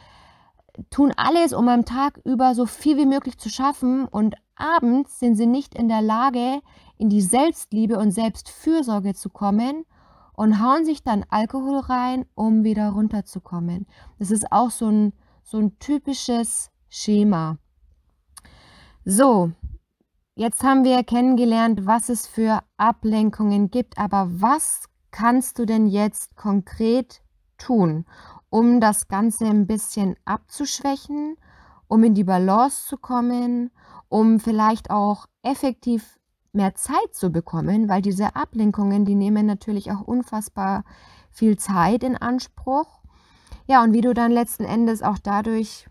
tun 0.91 1.13
alles, 1.17 1.53
um 1.53 1.69
am 1.69 1.85
Tag 1.85 2.19
über 2.25 2.55
so 2.55 2.67
viel 2.67 2.97
wie 2.97 3.07
möglich 3.07 3.39
zu 3.39 3.51
schaffen. 3.51 4.07
Und 4.07 4.35
abends 4.57 5.21
sind 5.21 5.37
sie 5.37 5.47
nicht 5.47 5.75
in 5.75 5.89
der 5.89 6.03
Lage, 6.03 6.61
in 6.97 7.11
die 7.11 7.21
Selbstliebe 7.21 7.99
und 7.99 8.13
Selbstfürsorge 8.13 9.15
zu 9.15 9.29
kommen 9.29 9.85
und 10.35 10.63
hauen 10.63 10.87
sich 10.87 11.03
dann 11.03 11.27
Alkohol 11.29 11.79
rein, 11.81 12.25
um 12.35 12.65
wieder 12.65 12.91
runterzukommen. 12.91 13.87
Das 14.19 14.31
ist 14.31 14.51
auch 14.51 14.71
so 14.71 14.89
ein 14.89 15.13
so 15.53 15.59
ein 15.59 15.79
typisches 15.79 16.71
Schema. 16.89 17.59
So, 19.05 19.53
jetzt 20.35 20.65
haben 20.65 20.83
wir 20.83 21.05
kennengelernt, 21.05 21.85
was 21.85 22.09
es 22.09 22.27
für 22.27 22.63
Ablenkungen 22.79 23.71
gibt, 23.71 23.99
aber 23.99 24.29
was 24.31 24.85
kannst 25.11 25.59
du 25.59 25.67
denn 25.67 25.87
jetzt 25.87 26.37
konkret 26.37 27.21
tun, 27.59 28.07
um 28.49 28.81
das 28.81 29.09
Ganze 29.09 29.45
ein 29.45 29.67
bisschen 29.67 30.17
abzuschwächen, 30.25 31.37
um 31.87 32.03
in 32.03 32.15
die 32.15 32.25
Balance 32.25 32.87
zu 32.87 32.97
kommen, 32.97 33.71
um 34.09 34.41
vielleicht 34.41 34.91
auch 34.91 35.27
effektiv 35.43 36.19
mehr 36.55 36.75
Zeit 36.77 37.13
zu 37.13 37.29
bekommen, 37.29 37.91
weil 37.91 38.01
diese 38.01 38.37
Ablenkungen, 38.37 39.05
die 39.05 39.15
nehmen 39.15 39.45
natürlich 39.45 39.93
auch 39.93 40.01
unfassbar 40.01 40.85
viel 41.31 41.59
Zeit 41.59 42.05
in 42.05 42.17
Anspruch. 42.17 43.02
Ja, 43.67 43.83
und 43.83 43.93
wie 43.93 44.01
du 44.01 44.13
dann 44.15 44.33
letzten 44.33 44.65
Endes 44.65 45.03
auch 45.03 45.19
dadurch 45.19 45.87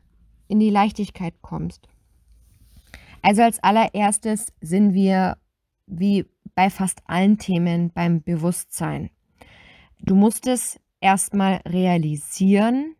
in 0.47 0.59
die 0.59 0.69
Leichtigkeit 0.69 1.35
kommst. 1.41 1.87
Also 3.21 3.43
als 3.43 3.61
allererstes 3.63 4.51
sind 4.61 4.93
wir 4.93 5.37
wie 5.87 6.25
bei 6.55 6.69
fast 6.69 7.01
allen 7.05 7.37
Themen 7.37 7.91
beim 7.91 8.21
Bewusstsein. 8.21 9.09
Du 9.99 10.15
musst 10.15 10.47
es 10.47 10.79
erstmal 10.99 11.61
realisieren, 11.67 12.95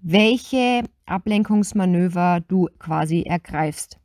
welche 0.00 0.82
Ablenkungsmanöver 1.06 2.40
du 2.40 2.68
quasi 2.78 3.22
ergreifst. 3.22 3.98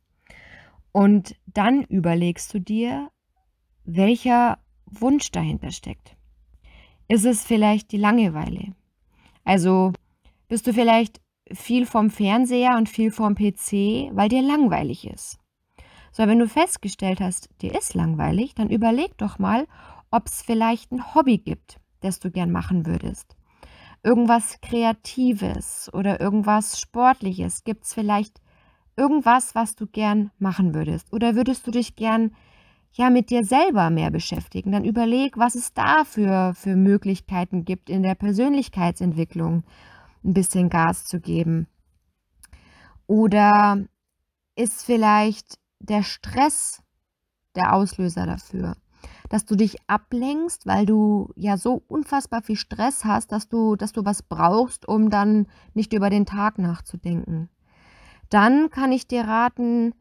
Und 0.92 1.36
dann 1.46 1.84
überlegst 1.84 2.52
du 2.54 2.58
dir, 2.58 3.10
welcher 3.84 4.58
Wunsch 4.86 5.30
dahinter 5.30 5.70
steckt. 5.70 6.16
Ist 7.08 7.24
es 7.24 7.44
vielleicht 7.44 7.92
die 7.92 7.98
Langeweile? 7.98 8.74
Also 9.50 9.92
bist 10.46 10.68
du 10.68 10.72
vielleicht 10.72 11.20
viel 11.50 11.84
vom 11.84 12.08
Fernseher 12.10 12.76
und 12.76 12.88
viel 12.88 13.10
vom 13.10 13.34
PC, 13.34 14.12
weil 14.12 14.28
dir 14.28 14.42
langweilig 14.42 15.08
ist. 15.08 15.40
So, 16.12 16.28
wenn 16.28 16.38
du 16.38 16.46
festgestellt 16.46 17.18
hast, 17.18 17.48
dir 17.60 17.74
ist 17.74 17.94
langweilig, 17.94 18.54
dann 18.54 18.70
überleg 18.70 19.18
doch 19.18 19.40
mal, 19.40 19.66
ob 20.12 20.28
es 20.28 20.42
vielleicht 20.42 20.92
ein 20.92 21.16
Hobby 21.16 21.38
gibt, 21.38 21.80
das 21.98 22.20
du 22.20 22.30
gern 22.30 22.52
machen 22.52 22.86
würdest. 22.86 23.34
Irgendwas 24.04 24.60
Kreatives 24.60 25.90
oder 25.92 26.20
irgendwas 26.20 26.80
Sportliches. 26.80 27.64
Gibt 27.64 27.86
es 27.86 27.92
vielleicht 27.92 28.40
irgendwas, 28.96 29.56
was 29.56 29.74
du 29.74 29.88
gern 29.88 30.30
machen 30.38 30.74
würdest? 30.74 31.12
Oder 31.12 31.34
würdest 31.34 31.66
du 31.66 31.72
dich 31.72 31.96
gern 31.96 32.36
ja 32.92 33.10
mit 33.10 33.30
dir 33.30 33.44
selber 33.44 33.90
mehr 33.90 34.10
beschäftigen? 34.10 34.72
Dann 34.72 34.84
überleg, 34.84 35.36
was 35.38 35.54
es 35.54 35.72
da 35.72 36.04
für, 36.04 36.54
für 36.54 36.76
Möglichkeiten 36.76 37.64
gibt 37.64 37.90
in 37.90 38.02
der 38.02 38.14
Persönlichkeitsentwicklung, 38.14 39.64
ein 40.24 40.34
bisschen 40.34 40.68
Gas 40.68 41.04
zu 41.04 41.20
geben. 41.20 41.66
Oder 43.06 43.84
ist 44.54 44.84
vielleicht 44.84 45.58
der 45.78 46.02
Stress 46.02 46.82
der 47.56 47.74
Auslöser 47.74 48.26
dafür? 48.26 48.76
Dass 49.30 49.46
du 49.46 49.56
dich 49.56 49.76
ablenkst, 49.86 50.66
weil 50.66 50.86
du 50.86 51.32
ja 51.36 51.56
so 51.56 51.82
unfassbar 51.88 52.42
viel 52.42 52.56
Stress 52.56 53.04
hast, 53.04 53.32
dass 53.32 53.48
du, 53.48 53.76
dass 53.76 53.92
du 53.92 54.04
was 54.04 54.22
brauchst, 54.22 54.86
um 54.86 55.08
dann 55.08 55.46
nicht 55.74 55.92
über 55.92 56.10
den 56.10 56.26
Tag 56.26 56.58
nachzudenken. 56.58 57.48
Dann 58.28 58.70
kann 58.70 58.92
ich 58.92 59.08
dir 59.08 59.22
raten, 59.22 59.94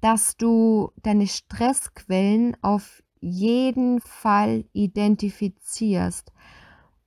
dass 0.00 0.36
du 0.36 0.92
deine 1.02 1.26
Stressquellen 1.26 2.56
auf 2.62 3.02
jeden 3.20 4.00
Fall 4.00 4.64
identifizierst, 4.72 6.32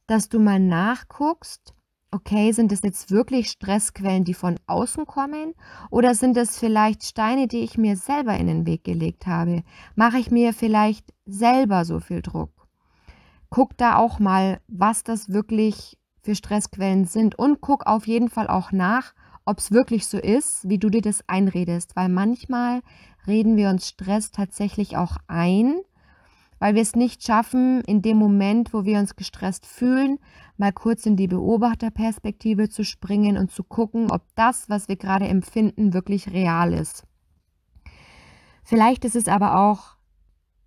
dass 0.07 0.29
du 0.29 0.39
mal 0.39 0.59
nachguckst, 0.59 1.73
okay, 2.11 2.51
sind 2.51 2.71
es 2.71 2.81
jetzt 2.81 3.11
wirklich 3.11 3.49
Stressquellen, 3.49 4.25
die 4.25 4.33
von 4.33 4.59
außen 4.67 5.05
kommen 5.05 5.53
oder 5.89 6.13
sind 6.13 6.35
es 6.35 6.59
vielleicht 6.59 7.03
Steine, 7.03 7.47
die 7.47 7.59
ich 7.61 7.77
mir 7.77 7.95
selber 7.95 8.35
in 8.35 8.47
den 8.47 8.65
Weg 8.65 8.83
gelegt 8.83 9.27
habe? 9.27 9.63
Mache 9.95 10.17
ich 10.17 10.29
mir 10.29 10.53
vielleicht 10.53 11.13
selber 11.25 11.85
so 11.85 11.99
viel 11.99 12.21
Druck? 12.21 12.51
Guck 13.49 13.77
da 13.77 13.95
auch 13.95 14.19
mal, 14.19 14.59
was 14.67 15.03
das 15.03 15.29
wirklich 15.29 15.97
für 16.21 16.35
Stressquellen 16.35 17.05
sind 17.05 17.37
und 17.37 17.61
guck 17.61 17.87
auf 17.87 18.07
jeden 18.07 18.29
Fall 18.29 18.47
auch 18.47 18.71
nach, 18.71 19.13
ob 19.45 19.59
es 19.59 19.71
wirklich 19.71 20.07
so 20.07 20.17
ist, 20.17 20.67
wie 20.69 20.77
du 20.77 20.89
dir 20.89 21.01
das 21.01 21.27
einredest, 21.27 21.95
weil 21.95 22.09
manchmal 22.09 22.81
reden 23.27 23.57
wir 23.57 23.69
uns 23.69 23.87
Stress 23.87 24.31
tatsächlich 24.31 24.97
auch 24.97 25.17
ein, 25.27 25.75
weil 26.59 26.75
wir 26.75 26.81
es 26.81 26.95
nicht 26.95 27.23
schaffen, 27.23 27.81
in 27.81 28.01
dem 28.01 28.17
Moment, 28.17 28.73
wo 28.73 28.85
wir 28.85 28.99
uns 28.99 29.15
gestresst 29.15 29.65
fühlen, 29.65 30.19
mal 30.57 30.71
kurz 30.71 31.07
in 31.07 31.15
die 31.15 31.27
Beobachterperspektive 31.27 32.69
zu 32.69 32.85
springen 32.85 33.37
und 33.37 33.51
zu 33.51 33.63
gucken, 33.63 34.11
ob 34.11 34.21
das, 34.35 34.69
was 34.69 34.87
wir 34.87 34.95
gerade 34.95 35.27
empfinden, 35.27 35.93
wirklich 35.93 36.31
real 36.31 36.73
ist. 36.73 37.05
Vielleicht 38.63 39.05
ist 39.05 39.15
es 39.15 39.27
aber 39.27 39.57
auch 39.57 39.95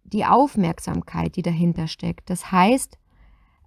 die 0.03 0.25
Aufmerksamkeit, 0.25 1.37
die 1.37 1.43
dahinter 1.43 1.87
steckt. 1.87 2.29
Das 2.29 2.51
heißt, 2.51 2.99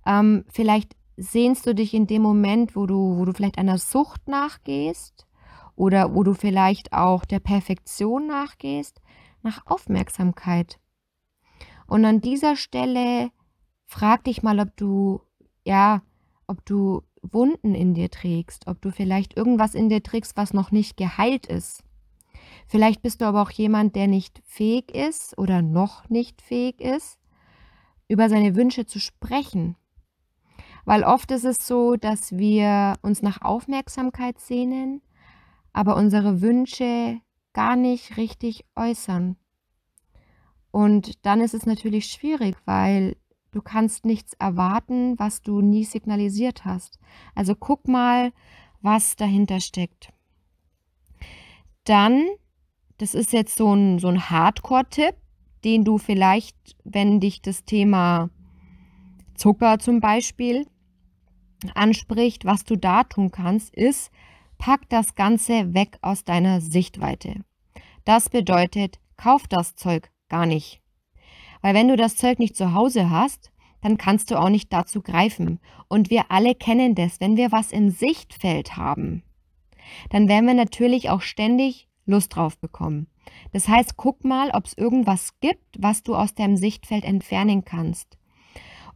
ähm, 0.05 0.43
vielleicht 0.49 0.95
sehnst 1.17 1.65
du 1.65 1.73
dich 1.73 1.93
in 1.93 2.07
dem 2.07 2.21
Moment, 2.21 2.75
wo 2.75 2.85
du, 2.85 3.17
wo 3.17 3.25
du 3.25 3.33
vielleicht 3.33 3.57
einer 3.57 3.79
Sucht 3.79 4.27
nachgehst 4.27 5.27
oder 5.75 6.13
wo 6.15 6.23
du 6.23 6.33
vielleicht 6.33 6.93
auch 6.93 7.25
der 7.25 7.39
Perfektion 7.39 8.27
nachgehst, 8.27 9.01
nach 9.41 9.65
Aufmerksamkeit. 9.65 10.79
Und 11.87 12.05
an 12.05 12.21
dieser 12.21 12.55
Stelle 12.55 13.31
frag 13.85 14.23
dich 14.25 14.43
mal, 14.43 14.59
ob 14.59 14.75
du, 14.77 15.21
ja, 15.65 16.01
ob 16.45 16.65
du 16.65 17.01
Wunden 17.21 17.73
in 17.73 17.93
dir 17.93 18.09
trägst, 18.09 18.67
ob 18.67 18.81
du 18.81 18.91
vielleicht 18.91 19.35
irgendwas 19.35 19.73
in 19.73 19.89
dir 19.89 20.03
trägst, 20.03 20.37
was 20.37 20.53
noch 20.53 20.71
nicht 20.71 20.97
geheilt 20.97 21.45
ist. 21.47 21.83
Vielleicht 22.67 23.01
bist 23.01 23.21
du 23.21 23.25
aber 23.25 23.41
auch 23.41 23.51
jemand, 23.51 23.95
der 23.95 24.07
nicht 24.07 24.41
fähig 24.45 24.93
ist 24.93 25.37
oder 25.37 25.61
noch 25.61 26.09
nicht 26.09 26.41
fähig 26.41 26.79
ist, 26.81 27.17
über 28.07 28.29
seine 28.29 28.55
Wünsche 28.55 28.85
zu 28.85 28.99
sprechen, 28.99 29.75
weil 30.87 31.03
oft 31.03 31.31
ist 31.31 31.43
es 31.43 31.57
so, 31.61 31.97
dass 31.97 32.37
wir 32.37 32.93
uns 33.01 33.21
nach 33.21 33.41
Aufmerksamkeit 33.41 34.39
sehnen, 34.39 35.01
aber 35.73 35.97
unsere 35.97 36.39
Wünsche 36.39 37.19
gar 37.51 37.75
nicht 37.75 38.15
richtig 38.15 38.63
äußern. 38.73 39.35
Und 40.71 41.25
dann 41.25 41.41
ist 41.41 41.53
es 41.53 41.65
natürlich 41.65 42.05
schwierig, 42.05 42.55
weil 42.63 43.17
du 43.51 43.61
kannst 43.61 44.05
nichts 44.05 44.31
erwarten, 44.39 45.19
was 45.19 45.41
du 45.41 45.59
nie 45.59 45.83
signalisiert 45.83 46.63
hast. 46.63 46.99
Also 47.35 47.53
guck 47.53 47.89
mal, 47.89 48.31
was 48.81 49.17
dahinter 49.17 49.59
steckt. 49.59 50.13
Dann, 51.83 52.23
das 52.97 53.13
ist 53.13 53.33
jetzt 53.33 53.57
so 53.57 53.75
ein, 53.75 53.99
so 53.99 54.07
ein 54.07 54.29
Hardcore-Tipp, 54.29 55.15
den 55.65 55.83
du 55.83 55.97
vielleicht, 55.97 56.55
wenn 56.85 57.19
dich 57.19 57.41
das 57.41 57.65
Thema 57.65 58.29
Zucker 59.35 59.79
zum 59.79 59.99
Beispiel 59.99 60.65
anspricht, 61.73 62.45
was 62.45 62.63
du 62.63 62.75
da 62.75 63.03
tun 63.03 63.31
kannst, 63.31 63.73
ist, 63.75 64.11
pack 64.57 64.89
das 64.89 65.15
Ganze 65.15 65.73
weg 65.73 65.97
aus 66.01 66.23
deiner 66.23 66.61
Sichtweite. 66.61 67.41
Das 68.05 68.29
bedeutet, 68.29 68.99
kauf 69.17 69.47
das 69.47 69.75
Zeug 69.75 70.09
gar 70.29 70.45
nicht. 70.45 70.81
Weil 71.61 71.73
wenn 71.73 71.87
du 71.87 71.95
das 71.95 72.15
Zeug 72.15 72.39
nicht 72.39 72.55
zu 72.55 72.73
Hause 72.73 73.09
hast, 73.09 73.51
dann 73.81 73.97
kannst 73.97 74.31
du 74.31 74.39
auch 74.39 74.49
nicht 74.49 74.71
dazu 74.73 75.01
greifen. 75.01 75.59
Und 75.87 76.09
wir 76.09 76.31
alle 76.31 76.55
kennen 76.55 76.95
das, 76.95 77.19
wenn 77.19 77.37
wir 77.37 77.51
was 77.51 77.71
im 77.71 77.89
Sichtfeld 77.89 78.75
haben, 78.75 79.23
dann 80.09 80.27
werden 80.27 80.47
wir 80.47 80.53
natürlich 80.53 81.09
auch 81.09 81.21
ständig 81.21 81.87
Lust 82.05 82.35
drauf 82.35 82.57
bekommen. 82.57 83.07
Das 83.51 83.67
heißt, 83.67 83.97
guck 83.97 84.23
mal, 84.23 84.51
ob 84.51 84.65
es 84.65 84.77
irgendwas 84.77 85.39
gibt, 85.39 85.75
was 85.77 86.03
du 86.03 86.15
aus 86.15 86.33
deinem 86.33 86.57
Sichtfeld 86.57 87.03
entfernen 87.03 87.65
kannst. 87.65 88.16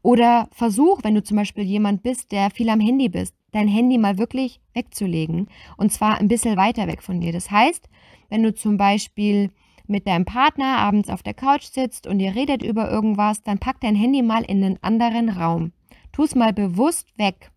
Oder 0.01 0.49
versuch, 0.51 0.99
wenn 1.03 1.15
du 1.15 1.23
zum 1.23 1.37
Beispiel 1.37 1.63
jemand 1.63 2.03
bist, 2.03 2.31
der 2.31 2.49
viel 2.49 2.69
am 2.69 2.79
Handy 2.79 3.09
bist, 3.09 3.35
dein 3.51 3.67
Handy 3.67 3.97
mal 3.97 4.17
wirklich 4.17 4.59
wegzulegen 4.73 5.47
und 5.77 5.91
zwar 5.91 6.17
ein 6.17 6.27
bisschen 6.27 6.57
weiter 6.57 6.87
weg 6.87 7.03
von 7.03 7.21
dir. 7.21 7.31
Das 7.31 7.51
heißt, 7.51 7.87
wenn 8.29 8.43
du 8.43 8.53
zum 8.53 8.77
Beispiel 8.77 9.51
mit 9.87 10.07
deinem 10.07 10.25
Partner 10.25 10.77
abends 10.77 11.09
auf 11.09 11.21
der 11.21 11.33
Couch 11.33 11.65
sitzt 11.65 12.07
und 12.07 12.19
ihr 12.19 12.33
redet 12.33 12.63
über 12.63 12.89
irgendwas, 12.89 13.43
dann 13.43 13.59
pack 13.59 13.81
dein 13.81 13.95
Handy 13.95 14.21
mal 14.21 14.43
in 14.43 14.63
einen 14.63 14.79
anderen 14.81 15.29
Raum. 15.29 15.73
Tu 16.11 16.23
es 16.23 16.33
mal 16.33 16.53
bewusst 16.53 17.07
weg. 17.17 17.51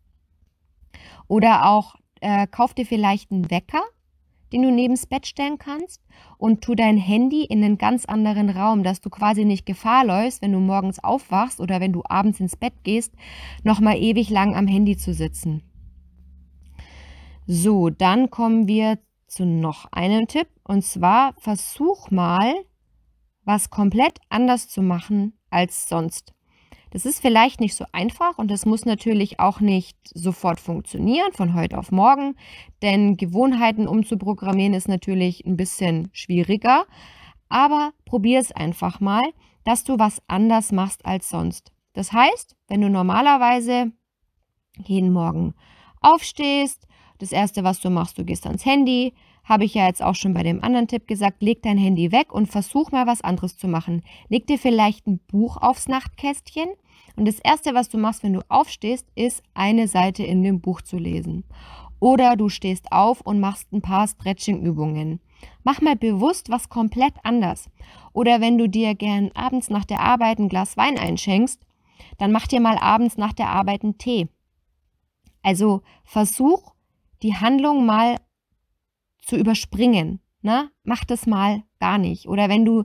Oder 1.29 1.67
auch 1.67 1.95
äh, 2.21 2.47
kauf 2.47 2.75
dir 2.75 2.87
vielleicht 2.87 3.31
einen 3.31 3.51
Wecker 3.51 3.83
den 4.55 4.63
du 4.63 4.71
neben 4.71 4.95
das 4.95 5.07
Bett 5.07 5.27
stellen 5.27 5.59
kannst 5.59 6.01
und 6.39 6.63
tu 6.63 6.77
dein 6.77 6.97
Handy 6.97 7.43
in 7.43 7.65
einen 7.65 7.77
ganz 7.77 8.05
anderen 8.05 8.51
Raum, 8.51 8.85
dass 8.85 9.01
du 9.01 9.11
quasi 9.11 9.45
nicht 9.45 9.67
Gefahr 9.67 10.05
läufst, 10.05 10.43
wenn 10.43 10.53
du 10.53 10.61
morgens 10.61 11.03
aufwachst 11.03 11.59
oder 11.59 11.81
wenn 11.81 11.93
du 11.93 12.03
abends 12.09 12.39
ins 12.39 12.57
Bett 12.57 12.73
gehst, 12.85 13.13
nochmal 13.65 13.97
ewig 13.97 14.31
lang 14.31 14.55
am 14.55 14.69
Handy 14.69 14.97
zu 14.97 15.13
sitzen. 15.13 15.65
So, 17.49 17.91
dann 17.91 18.31
kommen 18.31 18.69
wir 18.69 19.01
zu 19.27 19.45
noch 19.45 19.87
einem 19.91 20.29
Tipp 20.29 20.47
und 20.63 20.85
zwar 20.85 21.35
versuch 21.39 22.13
mal, 22.13 22.55
was 23.43 23.71
komplett 23.71 24.21
anders 24.29 24.69
zu 24.69 24.83
machen 24.83 25.37
als 25.51 25.89
sonst. 25.89 26.33
Das 26.95 27.07
ist 27.07 27.21
vielleicht 27.21 27.59
nicht 27.61 27.75
so 27.75 27.87
einfach 27.91 28.39
und 28.39 28.53
das 28.53 28.67
muss 28.67 28.85
natürlich 28.85 29.41
auch 29.41 29.59
nicht 29.59 29.99
sofort 30.15 30.61
funktionieren 30.61 31.33
von 31.33 31.53
heute 31.53 31.77
auf 31.77 31.91
morgen, 31.91 32.37
denn 32.83 33.17
Gewohnheiten 33.17 33.89
umzuprogrammieren 33.89 34.75
ist 34.75 34.87
natürlich 34.87 35.45
ein 35.45 35.57
bisschen 35.57 36.09
schwieriger. 36.13 36.87
Aber 37.49 37.91
probier 38.05 38.39
es 38.39 38.53
einfach 38.53 39.01
mal, 39.01 39.25
dass 39.65 39.83
du 39.83 39.99
was 39.99 40.23
anders 40.29 40.71
machst 40.71 41.05
als 41.05 41.29
sonst. 41.29 41.73
Das 41.95 42.13
heißt, 42.13 42.55
wenn 42.69 42.81
du 42.81 42.89
normalerweise 42.89 43.91
jeden 44.79 45.13
Morgen 45.13 45.55
aufstehst, 46.01 46.87
das 47.19 47.33
erste, 47.33 47.65
was 47.65 47.81
du 47.81 47.91
machst, 47.91 48.19
du 48.19 48.25
gehst 48.25 48.47
ans 48.47 48.65
Handy, 48.65 49.15
habe 49.43 49.65
ich 49.65 49.75
ja 49.75 49.89
jetzt 49.89 50.03
auch 50.03 50.15
schon 50.15 50.33
bei 50.33 50.45
dem 50.45 50.63
anderen 50.63 50.87
Tipp 50.87 51.09
gesagt, 51.09 51.43
leg 51.43 51.61
dein 51.61 51.77
Handy 51.77 52.13
weg 52.13 52.33
und 52.33 52.47
versuch 52.47 52.93
mal 52.93 53.09
was 53.09 53.21
anderes 53.21 53.57
zu 53.57 53.67
machen. 53.67 54.05
Leg 54.29 54.47
dir 54.47 54.59
vielleicht 54.59 55.09
ein 55.09 55.19
Buch 55.27 55.57
aufs 55.57 55.89
Nachtkästchen 55.89 56.69
und 57.17 57.27
das 57.27 57.39
Erste, 57.39 57.75
was 57.75 57.89
du 57.89 57.99
machst, 57.99 58.23
wenn 58.23 58.33
du 58.33 58.41
aufstehst, 58.49 59.07
ist 59.15 59.43
eine 59.55 59.89
Seite 59.89 60.25
in 60.25 60.43
dem 60.43 60.61
Buch 60.61 60.83
zu 60.83 60.99
lesen. 60.99 61.45
Oder 62.01 62.37
du 62.37 62.49
stehst 62.49 62.91
auf 62.93 63.21
und 63.21 63.41
machst 63.41 63.73
ein 63.73 63.81
paar 63.81 64.07
Stretching-Übungen. 64.09 65.21
Mach 65.63 65.81
mal 65.81 65.97
bewusst 65.97 66.51
was 66.51 66.69
komplett 66.69 67.15
anders. 67.23 67.71
Oder 68.13 68.41
wenn 68.41 68.59
du 68.59 68.69
dir 68.69 68.95
gern 68.95 69.31
abends 69.35 69.71
nach 69.71 69.85
der 69.85 70.01
Arbeit 70.01 70.39
ein 70.39 70.49
Glas 70.49 70.77
Wein 70.77 70.99
einschenkst, 70.99 71.65
dann 72.19 72.33
mach 72.33 72.47
dir 72.47 72.61
mal 72.61 72.79
abends 72.79 73.17
nach 73.17 73.33
der 73.33 73.49
Arbeit 73.49 73.85
einen 73.85 73.99
Tee. 73.99 74.29
Also 75.43 75.83
versuch 76.05 76.73
die 77.23 77.35
Handlung 77.35 77.87
mal 77.87 78.17
zu 79.23 79.37
überspringen. 79.37 80.21
Na? 80.43 80.71
Mach 80.83 81.05
das 81.05 81.27
mal 81.27 81.63
gar 81.81 81.99
nicht. 81.99 82.29
Oder 82.29 82.49
wenn 82.49 82.65
du 82.65 82.85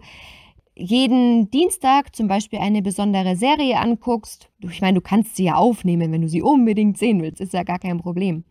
jeden 0.79 1.51
Dienstag 1.51 2.15
zum 2.15 2.27
Beispiel 2.27 2.59
eine 2.59 2.81
besondere 2.81 3.35
Serie 3.35 3.77
anguckst, 3.79 4.49
ich 4.61 4.81
meine, 4.81 4.95
du 4.95 5.01
kannst 5.01 5.35
sie 5.35 5.45
ja 5.45 5.55
aufnehmen, 5.55 6.11
wenn 6.11 6.21
du 6.21 6.29
sie 6.29 6.41
unbedingt 6.41 6.97
sehen 6.97 7.21
willst, 7.21 7.41
ist 7.41 7.53
ja 7.53 7.63
gar 7.63 7.79
kein 7.79 7.99
Problem. 7.99 8.45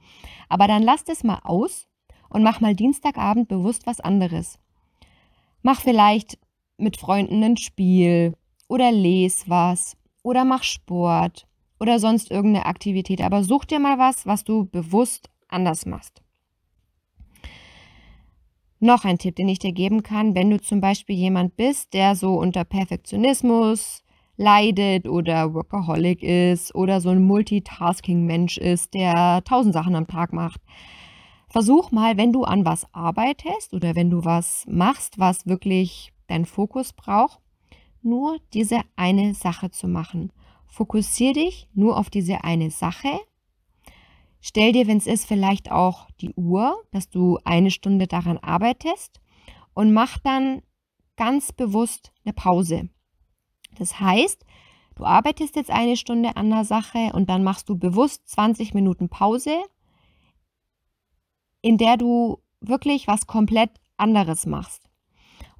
Aber 0.48 0.68
dann 0.68 0.82
lass 0.82 1.04
das 1.04 1.24
mal 1.24 1.40
aus 1.42 1.88
und 2.28 2.42
mach 2.42 2.60
mal 2.60 2.74
Dienstagabend 2.74 3.48
bewusst 3.48 3.86
was 3.86 4.00
anderes. 4.00 4.58
Mach 5.62 5.80
vielleicht 5.80 6.38
mit 6.76 6.98
Freunden 6.98 7.42
ein 7.42 7.56
Spiel 7.56 8.34
oder 8.68 8.92
les 8.92 9.48
was 9.48 9.96
oder 10.22 10.44
mach 10.44 10.62
Sport 10.62 11.46
oder 11.80 11.98
sonst 11.98 12.30
irgendeine 12.30 12.66
Aktivität. 12.66 13.22
Aber 13.22 13.42
such 13.42 13.64
dir 13.64 13.78
mal 13.78 13.98
was, 13.98 14.26
was 14.26 14.44
du 14.44 14.66
bewusst 14.66 15.30
anders 15.48 15.86
machst. 15.86 16.22
Noch 18.80 19.04
ein 19.04 19.18
Tipp, 19.18 19.36
den 19.36 19.48
ich 19.48 19.58
dir 19.58 19.72
geben 19.72 20.02
kann, 20.02 20.34
wenn 20.34 20.50
du 20.50 20.60
zum 20.60 20.80
Beispiel 20.80 21.16
jemand 21.16 21.56
bist, 21.56 21.94
der 21.94 22.14
so 22.14 22.34
unter 22.34 22.64
Perfektionismus 22.64 24.04
leidet 24.36 25.08
oder 25.08 25.52
Workaholic 25.52 26.22
ist 26.22 26.74
oder 26.74 27.00
so 27.00 27.08
ein 27.08 27.24
Multitasking-Mensch 27.24 28.56
ist, 28.58 28.94
der 28.94 29.42
tausend 29.44 29.74
Sachen 29.74 29.96
am 29.96 30.06
Tag 30.06 30.32
macht. 30.32 30.60
Versuch 31.48 31.90
mal, 31.90 32.16
wenn 32.16 32.32
du 32.32 32.44
an 32.44 32.64
was 32.64 32.86
arbeitest 32.94 33.74
oder 33.74 33.96
wenn 33.96 34.10
du 34.10 34.24
was 34.24 34.64
machst, 34.68 35.18
was 35.18 35.46
wirklich 35.46 36.12
deinen 36.28 36.44
Fokus 36.44 36.92
braucht, 36.92 37.40
nur 38.02 38.38
diese 38.54 38.80
eine 38.94 39.34
Sache 39.34 39.70
zu 39.70 39.88
machen. 39.88 40.32
Fokussier 40.66 41.32
dich 41.32 41.66
nur 41.74 41.98
auf 41.98 42.10
diese 42.10 42.44
eine 42.44 42.70
Sache. 42.70 43.18
Stell 44.48 44.72
dir, 44.72 44.86
wenn 44.86 44.96
es 44.96 45.06
ist, 45.06 45.26
vielleicht 45.26 45.70
auch 45.70 46.08
die 46.22 46.32
Uhr, 46.32 46.82
dass 46.90 47.10
du 47.10 47.38
eine 47.44 47.70
Stunde 47.70 48.06
daran 48.06 48.38
arbeitest 48.38 49.20
und 49.74 49.92
mach 49.92 50.16
dann 50.20 50.62
ganz 51.16 51.52
bewusst 51.52 52.14
eine 52.24 52.32
Pause. 52.32 52.88
Das 53.76 54.00
heißt, 54.00 54.46
du 54.94 55.04
arbeitest 55.04 55.54
jetzt 55.56 55.70
eine 55.70 55.98
Stunde 55.98 56.36
an 56.36 56.48
der 56.48 56.64
Sache 56.64 57.10
und 57.12 57.28
dann 57.28 57.44
machst 57.44 57.68
du 57.68 57.76
bewusst 57.76 58.26
20 58.30 58.72
Minuten 58.72 59.10
Pause, 59.10 59.54
in 61.60 61.76
der 61.76 61.98
du 61.98 62.38
wirklich 62.62 63.06
was 63.06 63.26
komplett 63.26 63.72
anderes 63.98 64.46
machst. 64.46 64.88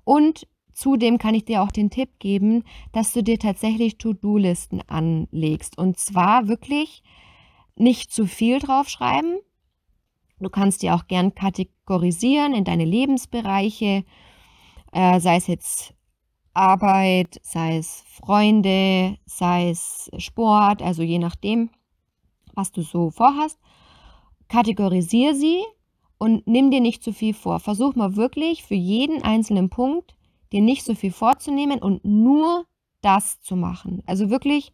Und 0.03 0.49
zudem 0.73 1.19
kann 1.19 1.35
ich 1.35 1.45
dir 1.45 1.63
auch 1.63 1.73
den 1.73 1.91
Tipp 1.91 2.19
geben, 2.21 2.65
dass 2.93 3.13
du 3.13 3.23
dir 3.23 3.39
tatsächlich 3.39 3.99
To-Do-Listen 3.99 4.81
anlegst. 4.89 5.77
Und 5.77 5.99
zwar 5.99 6.49
wirklich 6.49 7.03
nicht 7.81 8.13
zu 8.13 8.27
viel 8.27 8.59
draufschreiben. 8.59 9.39
Du 10.41 10.51
kannst 10.51 10.83
dir 10.83 10.95
auch 10.95 11.07
gern 11.07 11.35
kategorisieren 11.35 12.55
in 12.55 12.65
deine 12.65 12.85
Lebensbereiche, 12.85 14.05
äh, 14.93 15.21
sei 15.21 15.37
es 15.37 15.47
jetzt 15.47 15.95
Arbeit, 16.55 17.41
sei 17.43 17.79
es 17.79 18.05
Freunde, 18.07 19.17
sei 19.27 19.71
es 19.71 20.11
Sport, 20.19 20.83
also 20.83 21.03
je 21.03 21.19
nachdem, 21.19 21.71
was 22.55 22.73
du 22.73 22.83
so 22.83 23.11
vorhast. 23.11 23.59
Kategorisiere 24.49 25.35
sie 25.35 25.63
und 26.19 26.47
nimm 26.47 26.71
dir 26.71 26.81
nicht 26.81 27.03
zu 27.03 27.13
viel 27.13 27.35
vor. 27.35 27.61
Versuch 27.61 27.95
mal 27.95 28.17
wirklich 28.17 28.65
für 28.65 28.75
jeden 28.75 29.23
einzelnen 29.23 29.71
Punkt 29.71 30.17
dir 30.53 30.63
nicht 30.63 30.85
so 30.85 30.95
viel 30.95 31.13
vorzunehmen 31.13 31.81
und 31.81 32.05
nur 32.05 32.67
das 33.01 33.41
zu 33.41 33.55
machen. 33.55 34.03
Also 34.07 34.31
wirklich 34.31 34.73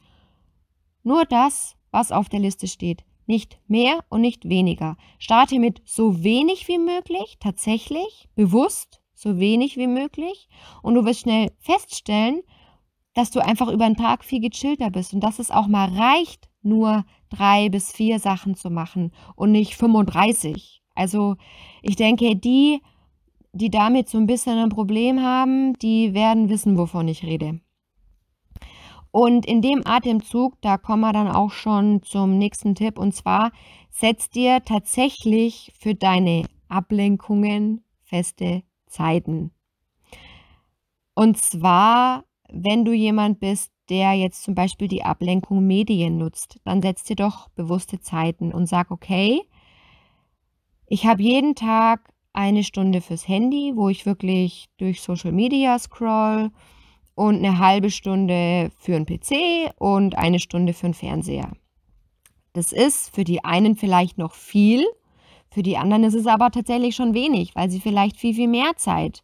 nur 1.03 1.25
das, 1.25 1.77
was 1.95 2.13
auf 2.13 2.29
der 2.29 2.41
Liste 2.41 2.67
steht. 2.67 3.05
Nicht 3.27 3.59
mehr 3.69 4.05
und 4.11 4.21
nicht 4.21 4.47
weniger. 4.47 4.99
Starte 5.19 5.59
mit 5.59 5.81
so 5.87 6.23
wenig 6.23 6.69
wie 6.69 6.79
möglich, 6.79 7.39
tatsächlich, 7.41 8.29
bewusst 8.35 9.01
so 9.15 9.39
wenig 9.39 9.77
wie 9.79 9.87
möglich. 9.87 10.49
Und 10.83 10.95
du 10.95 11.05
wirst 11.07 11.21
schnell 11.21 11.53
feststellen, 11.59 12.43
dass 13.15 13.31
du 13.31 13.41
einfach 13.41 13.69
über 13.69 13.87
den 13.87 13.97
Tag 13.97 14.25
viel 14.25 14.41
gechillter 14.41 14.91
bist 14.91 15.15
und 15.15 15.21
dass 15.21 15.39
es 15.39 15.51
auch 15.51 15.69
mal 15.69 15.89
reicht, 15.89 16.51
nur 16.63 17.05
drei 17.31 17.69
bis 17.69 17.93
vier 17.93 18.19
Sachen 18.19 18.57
zu 18.57 18.71
machen 18.71 19.13
und 19.37 19.53
nicht 19.53 19.77
35. 19.77 20.83
Also 20.95 21.37
ich 21.81 21.97
denke, 21.97 22.37
die, 22.37 22.81
die 23.53 23.71
damit 23.71 24.09
so 24.09 24.19
ein 24.19 24.27
bisschen 24.27 24.59
ein 24.59 24.69
Problem 24.69 25.23
haben, 25.23 25.75
die 25.75 26.13
werden 26.13 26.49
wissen, 26.49 26.77
wovon 26.77 27.09
ich 27.09 27.23
rede. 27.23 27.61
Und 29.15 29.47
in 29.47 29.63
dem 29.63 29.87
Atemzug, 29.87 30.61
da 30.61 30.77
kommen 30.77 31.03
wir 31.03 31.13
dann 31.13 31.29
auch 31.29 31.53
schon 31.53 32.03
zum 32.03 32.37
nächsten 32.37 32.75
Tipp. 32.75 32.99
Und 32.99 33.15
zwar 33.15 33.53
setz 33.89 34.29
dir 34.29 34.65
tatsächlich 34.65 35.73
für 35.79 35.95
deine 35.95 36.47
Ablenkungen 36.69 37.85
feste 38.03 38.65
Zeiten. 38.89 39.53
Und 41.15 41.39
zwar, 41.39 42.25
wenn 42.51 42.85
du 42.85 42.93
jemand 42.93 43.39
bist, 43.39 43.71
der 43.89 44.15
jetzt 44.15 44.43
zum 44.43 44.57
Beispiel 44.57 44.89
die 44.89 45.05
Ablenkung 45.05 45.65
Medien 45.65 46.19
nutzt, 46.19 46.59
dann 46.65 46.83
setz 46.83 47.05
dir 47.05 47.15
doch 47.15 47.49
bewusste 47.51 48.01
Zeiten 48.01 48.53
und 48.53 48.67
sag, 48.67 48.91
okay, 48.91 49.43
ich 50.89 51.07
habe 51.07 51.23
jeden 51.23 51.55
Tag 51.55 52.13
eine 52.33 52.65
Stunde 52.65 53.01
fürs 53.01 53.29
Handy, 53.29 53.75
wo 53.77 53.89
ich 53.89 54.07
wirklich 54.07 54.67
durch 54.77 55.03
Social 55.03 55.31
Media 55.31 55.79
scroll 55.79 56.51
und 57.15 57.37
eine 57.37 57.59
halbe 57.59 57.91
Stunde 57.91 58.71
für 58.79 58.97
einen 58.97 59.07
PC 59.07 59.73
und 59.79 60.17
eine 60.17 60.39
Stunde 60.39 60.73
für 60.73 60.87
einen 60.87 60.95
Fernseher. 60.95 61.53
Das 62.53 62.73
ist 62.73 63.15
für 63.15 63.25
die 63.25 63.45
einen 63.45 63.77
vielleicht 63.77 64.19
noch 64.19 64.33
viel, 64.33 64.85
für 65.51 65.63
die 65.63 65.77
anderen 65.77 66.03
ist 66.03 66.15
es 66.15 66.27
aber 66.27 66.51
tatsächlich 66.51 66.97
schon 66.97 67.15
wenig, 67.15 67.55
weil 67.55 67.71
sie 67.71 67.79
vielleicht 67.79 68.17
viel, 68.17 68.35
viel 68.35 68.49
mehr 68.49 68.73
Zeit 68.77 69.23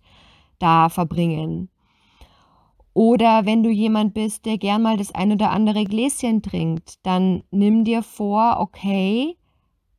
da 0.60 0.88
verbringen. 0.88 1.70
Oder 2.92 3.46
wenn 3.46 3.62
du 3.62 3.70
jemand 3.70 4.14
bist, 4.14 4.46
der 4.46 4.58
gern 4.58 4.82
mal 4.82 4.96
das 4.96 5.12
ein 5.12 5.32
oder 5.32 5.50
andere 5.50 5.84
Gläschen 5.84 6.42
trinkt, 6.42 7.04
dann 7.04 7.42
nimm 7.50 7.84
dir 7.84 8.02
vor, 8.02 8.58
okay, 8.60 9.36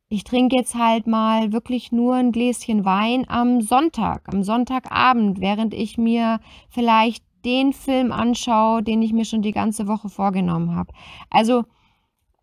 ich 0.08 0.24
trinke 0.24 0.56
jetzt 0.56 0.74
halt 0.74 1.06
mal 1.06 1.52
wirklich 1.52 1.90
nur 1.92 2.14
ein 2.14 2.32
Gläschen 2.32 2.84
Wein 2.84 3.24
am 3.28 3.60
Sonntag, 3.60 4.22
am 4.32 4.42
Sonntagabend, 4.42 5.40
während 5.40 5.72
ich 5.74 5.96
mir 5.96 6.40
vielleicht 6.68 7.24
den 7.44 7.72
Film 7.72 8.12
anschaue, 8.12 8.82
den 8.82 9.02
ich 9.02 9.12
mir 9.12 9.24
schon 9.24 9.42
die 9.42 9.52
ganze 9.52 9.86
Woche 9.86 10.08
vorgenommen 10.08 10.74
habe. 10.74 10.92
Also 11.30 11.64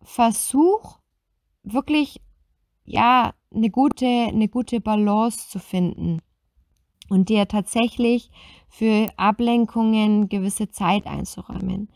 versuch 0.02 0.98
wirklich, 1.62 2.20
ja, 2.84 3.32
eine 3.54 3.70
gute, 3.70 4.06
eine 4.06 4.48
gute 4.48 4.80
Balance 4.80 5.48
zu 5.48 5.58
finden 5.58 6.20
und 7.08 7.28
dir 7.28 7.46
tatsächlich 7.48 8.30
für 8.68 9.10
Ablenkungen 9.16 10.28
gewisse 10.28 10.70
Zeit 10.70 11.06
einzuräumen. 11.06 11.90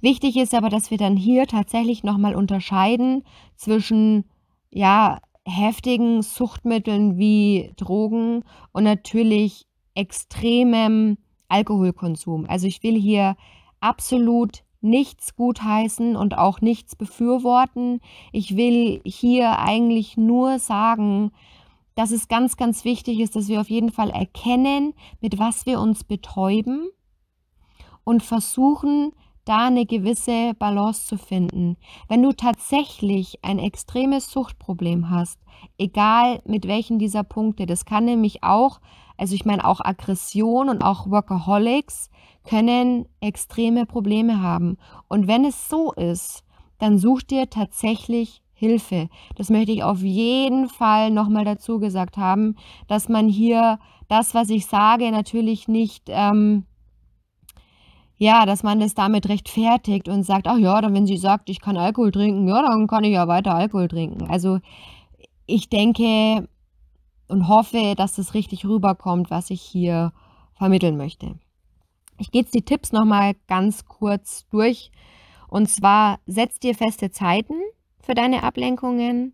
Wichtig 0.00 0.36
ist 0.36 0.54
aber, 0.54 0.70
dass 0.70 0.90
wir 0.90 0.98
dann 0.98 1.16
hier 1.16 1.46
tatsächlich 1.46 2.04
nochmal 2.04 2.34
unterscheiden 2.34 3.24
zwischen, 3.56 4.24
ja, 4.70 5.20
heftigen 5.44 6.22
Suchtmitteln 6.22 7.18
wie 7.18 7.72
Drogen 7.76 8.44
und 8.72 8.84
natürlich 8.84 9.66
extremem 9.94 11.18
Alkoholkonsum. 11.50 12.46
Also 12.48 12.66
ich 12.66 12.82
will 12.82 12.98
hier 12.98 13.36
absolut 13.80 14.62
nichts 14.80 15.36
gutheißen 15.36 16.16
und 16.16 16.38
auch 16.38 16.60
nichts 16.60 16.96
befürworten. 16.96 18.00
Ich 18.32 18.56
will 18.56 19.00
hier 19.04 19.58
eigentlich 19.58 20.16
nur 20.16 20.58
sagen, 20.58 21.32
dass 21.94 22.12
es 22.12 22.28
ganz, 22.28 22.56
ganz 22.56 22.84
wichtig 22.84 23.20
ist, 23.20 23.36
dass 23.36 23.48
wir 23.48 23.60
auf 23.60 23.68
jeden 23.68 23.90
Fall 23.90 24.10
erkennen, 24.10 24.94
mit 25.20 25.38
was 25.38 25.66
wir 25.66 25.80
uns 25.80 26.04
betäuben 26.04 26.88
und 28.04 28.22
versuchen, 28.22 29.12
da 29.50 29.66
eine 29.66 29.84
gewisse 29.84 30.54
Balance 30.54 31.06
zu 31.06 31.18
finden. 31.18 31.76
Wenn 32.06 32.22
du 32.22 32.32
tatsächlich 32.32 33.40
ein 33.42 33.58
extremes 33.58 34.30
Suchtproblem 34.30 35.10
hast, 35.10 35.40
egal 35.76 36.40
mit 36.44 36.68
welchen 36.68 37.00
dieser 37.00 37.24
Punkte, 37.24 37.66
das 37.66 37.84
kann 37.84 38.04
nämlich 38.04 38.44
auch, 38.44 38.80
also 39.16 39.34
ich 39.34 39.44
meine 39.44 39.66
auch 39.66 39.80
Aggression 39.80 40.68
und 40.68 40.82
auch 40.82 41.10
Workaholics 41.10 42.10
können 42.48 43.06
extreme 43.20 43.86
Probleme 43.86 44.40
haben. 44.40 44.76
Und 45.08 45.26
wenn 45.26 45.44
es 45.44 45.68
so 45.68 45.92
ist, 45.94 46.44
dann 46.78 46.98
such 46.98 47.22
dir 47.22 47.50
tatsächlich 47.50 48.42
Hilfe. 48.54 49.08
Das 49.34 49.50
möchte 49.50 49.72
ich 49.72 49.82
auf 49.82 50.02
jeden 50.02 50.68
Fall 50.68 51.10
nochmal 51.10 51.44
dazu 51.44 51.80
gesagt 51.80 52.18
haben, 52.18 52.54
dass 52.86 53.08
man 53.08 53.26
hier 53.26 53.80
das, 54.06 54.32
was 54.32 54.48
ich 54.48 54.66
sage, 54.66 55.10
natürlich 55.10 55.66
nicht, 55.66 56.04
ähm, 56.06 56.66
ja, 58.20 58.44
dass 58.44 58.62
man 58.62 58.80
das 58.80 58.92
damit 58.92 59.30
rechtfertigt 59.30 60.06
und 60.06 60.24
sagt, 60.24 60.46
ach 60.46 60.58
ja, 60.58 60.78
dann 60.82 60.92
wenn 60.92 61.06
sie 61.06 61.16
sagt, 61.16 61.48
ich 61.48 61.58
kann 61.58 61.78
Alkohol 61.78 62.12
trinken, 62.12 62.46
ja, 62.46 62.60
dann 62.60 62.86
kann 62.86 63.02
ich 63.02 63.14
ja 63.14 63.26
weiter 63.28 63.54
Alkohol 63.54 63.88
trinken. 63.88 64.28
Also 64.28 64.58
ich 65.46 65.70
denke 65.70 66.46
und 67.28 67.48
hoffe, 67.48 67.94
dass 67.96 68.16
das 68.16 68.34
richtig 68.34 68.66
rüberkommt, 68.66 69.30
was 69.30 69.48
ich 69.48 69.62
hier 69.62 70.12
vermitteln 70.52 70.98
möchte. 70.98 71.36
Ich 72.18 72.30
gehe 72.30 72.42
jetzt 72.42 72.52
die 72.52 72.60
Tipps 72.60 72.92
nochmal 72.92 73.36
ganz 73.46 73.86
kurz 73.86 74.46
durch. 74.50 74.90
Und 75.48 75.70
zwar 75.70 76.18
setz 76.26 76.60
dir 76.60 76.74
feste 76.74 77.10
Zeiten 77.10 77.54
für 78.02 78.12
deine 78.12 78.42
Ablenkungen. 78.42 79.32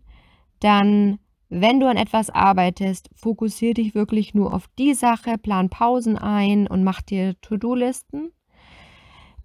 Dann, 0.61 1.19
wenn 1.49 1.81
du 1.81 1.89
an 1.89 1.97
etwas 1.97 2.29
arbeitest, 2.29 3.09
fokussiere 3.13 3.73
dich 3.73 3.95
wirklich 3.95 4.33
nur 4.33 4.53
auf 4.53 4.69
die 4.79 4.93
Sache, 4.93 5.37
plan 5.37 5.69
Pausen 5.69 6.17
ein 6.17 6.67
und 6.67 6.85
mach 6.85 7.01
dir 7.01 7.35
To-Do-Listen. 7.41 8.31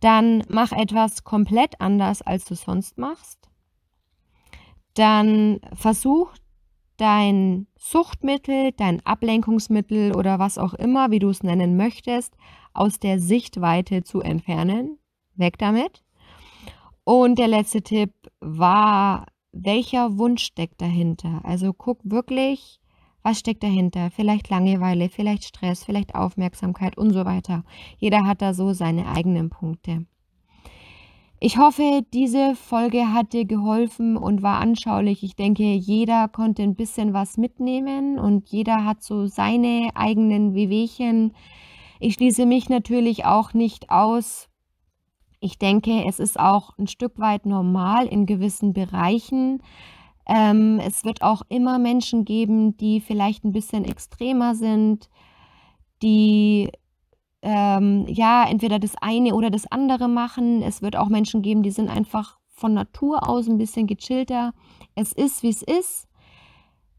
Dann 0.03 0.43
mach 0.49 0.73
etwas 0.73 1.23
komplett 1.23 1.81
anders, 1.81 2.23
als 2.23 2.45
du 2.45 2.57
sonst 2.57 2.99
machst. 2.99 3.49
Dann 4.95 5.61
versuch 5.75 6.33
dein 6.97 7.69
Suchtmittel, 7.79 8.73
dein 8.73 9.07
Ablenkungsmittel 9.07 10.13
oder 10.17 10.41
was 10.41 10.59
auch 10.59 10.75
immer, 10.75 11.13
wie 11.13 11.21
du 11.21 11.29
es 11.29 11.45
nennen 11.45 11.77
möchtest, 11.77 12.37
aus 12.75 12.99
der 12.99 13.21
Sichtweite 13.21 14.03
zu 14.03 14.21
entfernen. 14.21 14.99
Weg 15.37 15.57
damit. 15.59 16.03
Und 17.05 17.39
der 17.39 17.47
letzte 17.47 17.83
Tipp 17.83 18.13
war, 18.41 19.27
welcher 19.53 20.19
Wunsch 20.19 20.43
steckt 20.43 20.83
dahinter? 20.83 21.43
Also 21.45 21.73
guck 21.73 22.01
wirklich, 22.03 22.81
Was 23.23 23.39
steckt 23.39 23.63
dahinter? 23.63 24.11
Vielleicht 24.11 24.51
Langeweile, 24.51 25.09
vielleicht 25.09 25.45
Stress, 25.45 25.85
vielleicht 25.85 26.15
Aufmerksamkeit 26.15 26.99
und 26.99 27.13
so 27.13 27.25
weiter. 27.25 27.65
Jeder 27.99 28.27
hat 28.27 28.43
da 28.43 28.53
so 28.53 28.73
seine 28.73 29.07
eigenen 29.07 29.49
Punkte. 29.49 30.07
Ich 31.45 31.59
hoffe, 31.59 32.03
diese 32.13 32.55
Folge 32.55 33.13
hat 33.13 33.33
dir 33.33 33.45
geholfen 33.45 34.17
und 34.17 34.43
war 34.43 34.61
anschaulich. 34.61 35.25
Ich 35.25 35.35
denke, 35.35 35.65
jeder 35.65 36.29
konnte 36.29 36.63
ein 36.63 36.77
bisschen 36.77 37.15
was 37.15 37.37
mitnehmen 37.37 38.19
und 38.19 38.49
jeder 38.51 38.85
hat 38.85 39.03
so 39.03 39.27
seine 39.27 39.91
eigenen 39.95 40.55
Wehwehchen. 40.55 41.35
Ich 41.99 42.15
schließe 42.15 42.47
mich 42.47 42.69
natürlich 42.69 43.25
auch 43.25 43.55
nicht 43.55 43.91
aus. 43.91 44.49
Ich 45.41 45.59
denke, 45.59 46.05
es 46.07 46.21
ist 46.21 46.39
auch 46.39 46.79
ein 46.79 46.87
Stück 46.87 47.19
weit 47.19 47.45
normal 47.45 48.07
in 48.07 48.27
gewissen 48.27 48.73
Bereichen. 48.73 49.61
Ähm, 50.27 50.81
es 50.81 51.05
wird 51.05 51.23
auch 51.23 51.43
immer 51.49 51.79
Menschen 51.79 52.25
geben, 52.25 52.77
die 52.77 53.01
vielleicht 53.01 53.45
ein 53.45 53.53
bisschen 53.53 53.85
extremer 53.85 54.55
sind, 54.55 55.09
die 56.03 56.71
ähm, 57.43 58.07
ja, 58.07 58.45
entweder 58.49 58.79
das 58.79 58.95
eine 59.01 59.35
oder 59.35 59.51
das 59.51 59.71
andere 59.71 60.09
machen. 60.09 60.63
Es 60.63 60.81
wird 60.81 60.97
auch 60.97 61.09
Menschen 61.09 61.43
geben, 61.43 61.63
die 61.63 61.73
sind 61.73 61.91
einfach 61.91 62.39
von 62.49 62.75
Natur 62.75 63.29
aus 63.29 63.49
ein 63.49 63.59
bisschen 63.59 63.87
gechillter. 63.87 64.53
Es 64.95 65.13
ist, 65.13 65.43
wie 65.43 65.51
es 65.51 65.63
ist. 65.63 66.07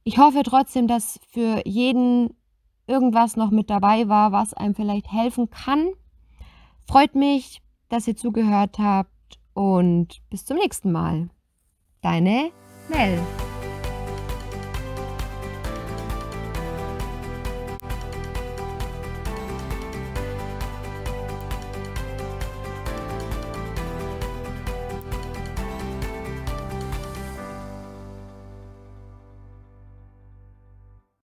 Ich 0.03 0.17
hoffe 0.17 0.43
trotzdem, 0.43 0.87
dass 0.87 1.19
für 1.29 1.61
jeden 1.65 2.35
irgendwas 2.87 3.37
noch 3.37 3.51
mit 3.51 3.69
dabei 3.69 4.09
war, 4.09 4.33
was 4.33 4.53
einem 4.53 4.75
vielleicht 4.75 5.09
helfen 5.11 5.49
kann. 5.49 5.91
Freut 6.85 7.15
mich, 7.15 7.61
dass 7.87 8.07
ihr 8.07 8.17
zugehört 8.17 8.77
habt 8.79 9.09
und 9.53 10.21
bis 10.29 10.45
zum 10.45 10.57
nächsten 10.57 10.91
Mal. 10.91 11.29
Deine 12.01 12.51
Mel. 12.89 13.52